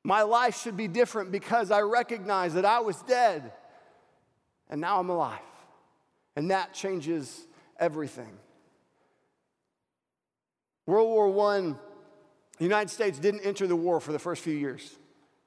My 0.03 0.21
life 0.23 0.61
should 0.61 0.75
be 0.75 0.87
different 0.87 1.31
because 1.31 1.71
I 1.71 1.81
recognize 1.81 2.53
that 2.55 2.65
I 2.65 2.79
was 2.79 3.01
dead 3.03 3.51
and 4.69 4.81
now 4.81 4.99
I'm 4.99 5.09
alive. 5.09 5.39
And 6.35 6.51
that 6.51 6.73
changes 6.73 7.47
everything. 7.79 8.37
World 10.85 11.07
War 11.07 11.51
I, 11.53 11.59
the 12.57 12.63
United 12.63 12.89
States 12.89 13.19
didn't 13.19 13.41
enter 13.41 13.67
the 13.67 13.75
war 13.75 13.99
for 13.99 14.11
the 14.11 14.19
first 14.19 14.41
few 14.41 14.55
years. 14.55 14.97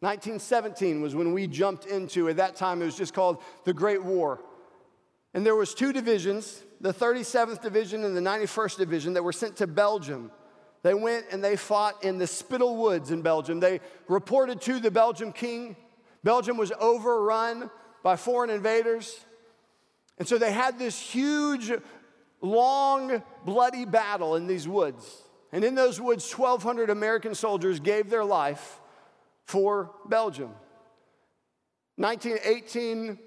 1917 0.00 1.00
was 1.00 1.14
when 1.14 1.32
we 1.32 1.46
jumped 1.46 1.86
into, 1.86 2.28
at 2.28 2.36
that 2.36 2.56
time 2.56 2.82
it 2.82 2.84
was 2.84 2.96
just 2.96 3.14
called 3.14 3.42
the 3.64 3.72
Great 3.72 4.02
War. 4.02 4.40
And 5.34 5.44
there 5.44 5.54
was 5.54 5.74
two 5.74 5.92
divisions, 5.92 6.62
the 6.80 6.94
37th 6.94 7.60
Division 7.60 8.04
and 8.04 8.16
the 8.16 8.20
91st 8.20 8.78
Division, 8.78 9.14
that 9.14 9.24
were 9.24 9.32
sent 9.32 9.56
to 9.56 9.66
Belgium. 9.66 10.30
They 10.82 10.94
went 10.94 11.26
and 11.30 11.42
they 11.42 11.56
fought 11.56 12.04
in 12.04 12.18
the 12.18 12.26
Spittal 12.26 12.76
Woods 12.76 13.10
in 13.10 13.22
Belgium. 13.22 13.60
They 13.60 13.80
reported 14.08 14.60
to 14.62 14.78
the 14.78 14.90
Belgian 14.90 15.32
king. 15.32 15.76
Belgium 16.22 16.56
was 16.56 16.72
overrun 16.78 17.70
by 18.02 18.16
foreign 18.16 18.50
invaders. 18.50 19.18
And 20.18 20.26
so 20.26 20.38
they 20.38 20.52
had 20.52 20.78
this 20.78 20.98
huge, 20.98 21.72
long, 22.40 23.22
bloody 23.44 23.84
battle 23.84 24.36
in 24.36 24.46
these 24.46 24.66
woods. 24.68 25.22
And 25.52 25.64
in 25.64 25.74
those 25.74 26.00
woods, 26.00 26.30
1,200 26.30 26.90
American 26.90 27.34
soldiers 27.34 27.80
gave 27.80 28.10
their 28.10 28.24
life 28.24 28.80
for 29.44 29.92
Belgium. 30.06 30.50
1918, 31.96 33.18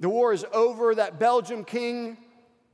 the 0.00 0.08
war 0.08 0.32
is 0.32 0.44
over. 0.52 0.94
That 0.94 1.18
Belgian 1.18 1.64
king 1.64 2.16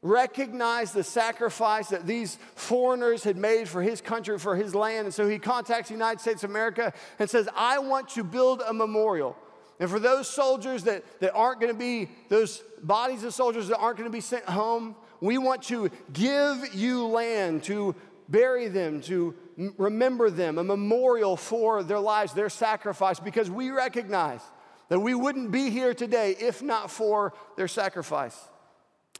recognized 0.07 0.95
the 0.95 1.05
sacrifice 1.05 1.89
that 1.89 2.07
these 2.07 2.39
foreigners 2.55 3.25
had 3.25 3.37
made 3.37 3.69
for 3.69 3.83
his 3.83 4.01
country, 4.01 4.39
for 4.39 4.57
his 4.57 4.75
land. 4.75 5.07
And 5.07 5.15
so 5.15 5.29
he 5.29 5.39
contacts 5.39 5.89
the 5.89 5.95
United 5.95 6.21
States 6.21 6.45
of 6.45 6.51
America 6.51 6.93
and 7.19 7.29
says, 7.29 7.49
I 7.57 7.79
want 7.79 8.09
to 8.11 8.25
build 8.25 8.63
a 8.67 8.73
memorial. 8.73 9.37
And 9.79 9.91
for 9.91 9.99
those 9.99 10.29
soldiers 10.29 10.85
that, 10.85 11.05
that 11.21 11.35
aren't 11.35 11.61
going 11.61 11.73
to 11.73 11.79
be, 11.79 12.09
those 12.29 12.63
bodies 12.83 13.25
of 13.25 13.35
soldiers 13.35 13.69
that 13.69 13.79
aren't 13.79 13.99
going 13.99 14.09
to 14.09 14.13
be 14.13 14.23
sent 14.23 14.45
home, 14.45 14.97
we 15.21 15.39
want 15.39 15.63
to 15.65 15.91
give 16.13 16.75
you 16.75 17.07
land 17.07 17.65
to 17.65 17.95
bury 18.29 18.69
them, 18.69 19.01
to 19.03 19.35
remember 19.77 20.31
them, 20.31 20.59
a 20.59 20.65
memorial 20.65 21.37
for 21.37 21.83
their 21.83 22.01
lives, 22.01 22.33
their 22.33 22.49
sacrifice, 22.49 23.21
because 23.21 23.51
we 23.51 23.71
recognize 23.71 24.41
that 24.89 25.01
we 25.01 25.15
wouldn't 25.15 25.51
be 25.51 25.71
here 25.71 25.95
today 25.95 26.37
if 26.39 26.63
not 26.63 26.91
for 26.91 27.35
their 27.57 27.69
sacrifice. 27.69 28.37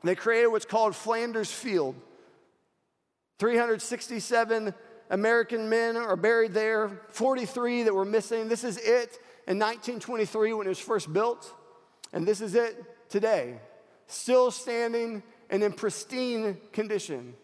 They 0.03 0.15
created 0.15 0.49
what's 0.49 0.65
called 0.65 0.95
Flanders 0.95 1.51
Field. 1.51 1.95
367 3.39 4.75
American 5.11 5.69
men 5.69 5.97
are 5.97 6.17
buried 6.17 6.53
there, 6.53 7.03
43 7.11 7.85
that 7.85 7.95
were 7.95 8.05
missing. 8.05 8.49
This 8.49 8.65
is 8.65 8.77
it 8.79 9.19
in 9.47 9.59
1923 9.59 10.53
when 10.55 10.67
it 10.67 10.71
was 10.71 10.79
first 10.79 11.13
built, 11.13 11.55
and 12.13 12.27
this 12.27 12.41
is 12.41 12.55
it 12.55 12.83
today, 13.09 13.61
still 14.07 14.51
standing 14.51 15.23
and 15.51 15.63
in 15.63 15.73
pristine 15.73 16.57
condition. 16.73 17.35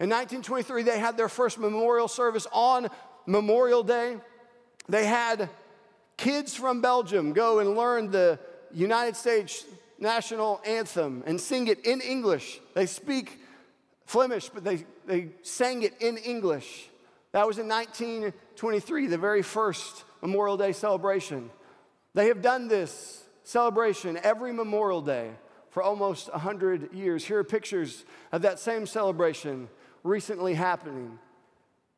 In 0.00 0.10
1923, 0.10 0.84
they 0.84 0.98
had 0.98 1.16
their 1.16 1.28
first 1.28 1.58
memorial 1.58 2.06
service 2.06 2.46
on 2.52 2.88
Memorial 3.26 3.82
Day. 3.82 4.16
They 4.88 5.06
had 5.06 5.48
kids 6.16 6.54
from 6.54 6.80
Belgium 6.80 7.32
go 7.32 7.58
and 7.58 7.76
learn 7.76 8.10
the 8.10 8.38
United 8.72 9.16
States 9.16 9.64
national 9.98 10.60
anthem 10.64 11.22
and 11.26 11.40
sing 11.40 11.66
it 11.66 11.84
in 11.86 12.00
English. 12.00 12.60
They 12.74 12.86
speak 12.86 13.40
Flemish, 14.04 14.48
but 14.48 14.64
they, 14.64 14.84
they 15.06 15.28
sang 15.42 15.82
it 15.82 15.94
in 16.00 16.16
English. 16.16 16.88
That 17.32 17.46
was 17.46 17.58
in 17.58 17.68
1923, 17.68 19.06
the 19.06 19.18
very 19.18 19.42
first 19.42 20.04
Memorial 20.22 20.56
Day 20.56 20.72
celebration. 20.72 21.50
They 22.14 22.28
have 22.28 22.40
done 22.40 22.68
this 22.68 23.24
celebration 23.44 24.18
every 24.22 24.52
Memorial 24.52 25.02
Day 25.02 25.30
for 25.70 25.82
almost 25.82 26.32
100 26.32 26.94
years. 26.94 27.24
Here 27.24 27.38
are 27.38 27.44
pictures 27.44 28.04
of 28.32 28.42
that 28.42 28.58
same 28.58 28.86
celebration 28.86 29.68
recently 30.02 30.54
happening, 30.54 31.18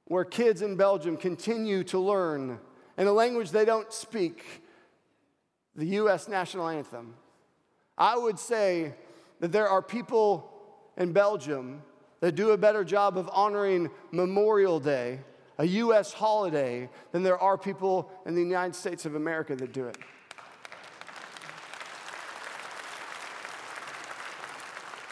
where 0.06 0.24
kids 0.24 0.62
in 0.62 0.76
Belgium 0.76 1.16
continue 1.16 1.84
to 1.84 1.98
learn 1.98 2.58
in 2.98 3.06
a 3.06 3.12
language 3.12 3.50
they 3.50 3.64
don't 3.64 3.92
speak 3.92 4.44
the 5.76 5.86
US 5.86 6.28
national 6.28 6.68
anthem. 6.68 7.14
I 8.00 8.16
would 8.16 8.38
say 8.38 8.94
that 9.40 9.52
there 9.52 9.68
are 9.68 9.82
people 9.82 10.50
in 10.96 11.12
Belgium 11.12 11.82
that 12.20 12.34
do 12.34 12.50
a 12.50 12.56
better 12.56 12.82
job 12.82 13.18
of 13.18 13.28
honoring 13.30 13.90
Memorial 14.10 14.80
Day, 14.80 15.20
a 15.58 15.66
US 15.66 16.14
holiday, 16.14 16.88
than 17.12 17.22
there 17.22 17.38
are 17.38 17.58
people 17.58 18.10
in 18.24 18.34
the 18.34 18.40
United 18.40 18.74
States 18.74 19.04
of 19.04 19.14
America 19.14 19.54
that 19.54 19.72
do 19.72 19.86
it. 19.86 19.98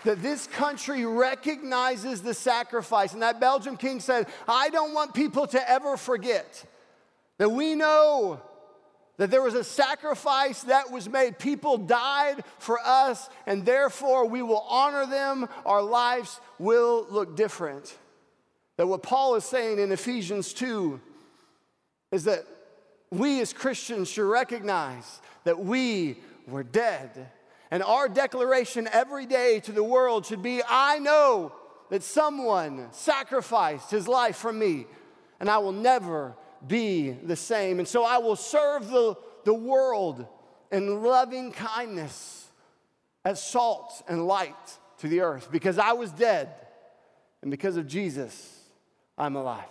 that 0.05 0.23
this 0.23 0.47
country 0.47 1.05
recognizes 1.05 2.23
the 2.23 2.33
sacrifice. 2.33 3.13
And 3.13 3.21
that 3.21 3.41
Belgian 3.41 3.77
king 3.77 4.01
said, 4.01 4.27
I 4.47 4.71
don't 4.71 4.95
want 4.95 5.13
people 5.13 5.47
to 5.49 5.71
ever 5.71 5.99
forget 5.99 6.65
that 7.37 7.51
we 7.51 7.75
know 7.75 8.41
that 9.19 9.31
there 9.31 9.43
was 9.43 9.55
a 9.55 9.65
sacrifice 9.65 10.63
that 10.63 10.91
was 10.91 11.09
made. 11.09 11.39
People 11.39 11.77
died 11.77 12.43
for 12.59 12.79
us, 12.83 13.29
and 13.47 13.65
therefore 13.65 14.27
we 14.27 14.43
will 14.43 14.65
honor 14.69 15.07
them. 15.07 15.49
Our 15.67 15.83
lives 15.83 16.41
will 16.59 17.07
look 17.11 17.37
different. 17.37 17.97
That 18.77 18.87
what 18.87 19.03
Paul 19.03 19.35
is 19.35 19.45
saying 19.45 19.79
in 19.79 19.93
Ephesians 19.93 20.53
2 20.55 21.01
is 22.13 22.25
that 22.25 22.47
we 23.11 23.41
as 23.41 23.53
Christians 23.53 24.09
should 24.09 24.29
recognize 24.29 25.21
that 25.45 25.59
we 25.59 26.19
were 26.47 26.63
dead 26.63 27.29
and 27.71 27.83
our 27.83 28.09
declaration 28.09 28.89
every 28.93 29.27
day 29.27 29.61
to 29.61 29.73
the 29.73 29.85
world 29.85 30.27
should 30.27 30.43
be 30.43 30.63
I 30.67 30.99
know 30.99 31.53
that 31.91 32.03
someone 32.03 32.89
sacrificed 32.93 33.91
his 33.91 34.07
life 34.07 34.37
for 34.37 34.53
me, 34.53 34.87
and 35.41 35.49
I 35.49 35.59
will 35.59 35.73
never 35.73 36.35
be 36.67 37.11
the 37.11 37.37
same. 37.37 37.79
And 37.79 37.87
so 37.87 38.05
I 38.05 38.19
will 38.19 38.37
serve 38.37 38.89
the, 38.89 39.17
the 39.45 39.55
world 39.55 40.27
in 40.71 41.03
loving 41.03 41.53
kindness 41.53 42.47
as 43.25 43.43
salt 43.43 44.03
and 44.09 44.27
light 44.27 44.79
to 44.99 45.09
the 45.09 45.21
earth 45.21 45.49
because 45.51 45.79
I 45.79 45.93
was 45.93 46.11
dead, 46.11 46.49
and 47.43 47.51
because 47.51 47.77
of 47.77 47.87
Jesus, 47.87 48.61
I'm 49.17 49.37
alive. 49.37 49.65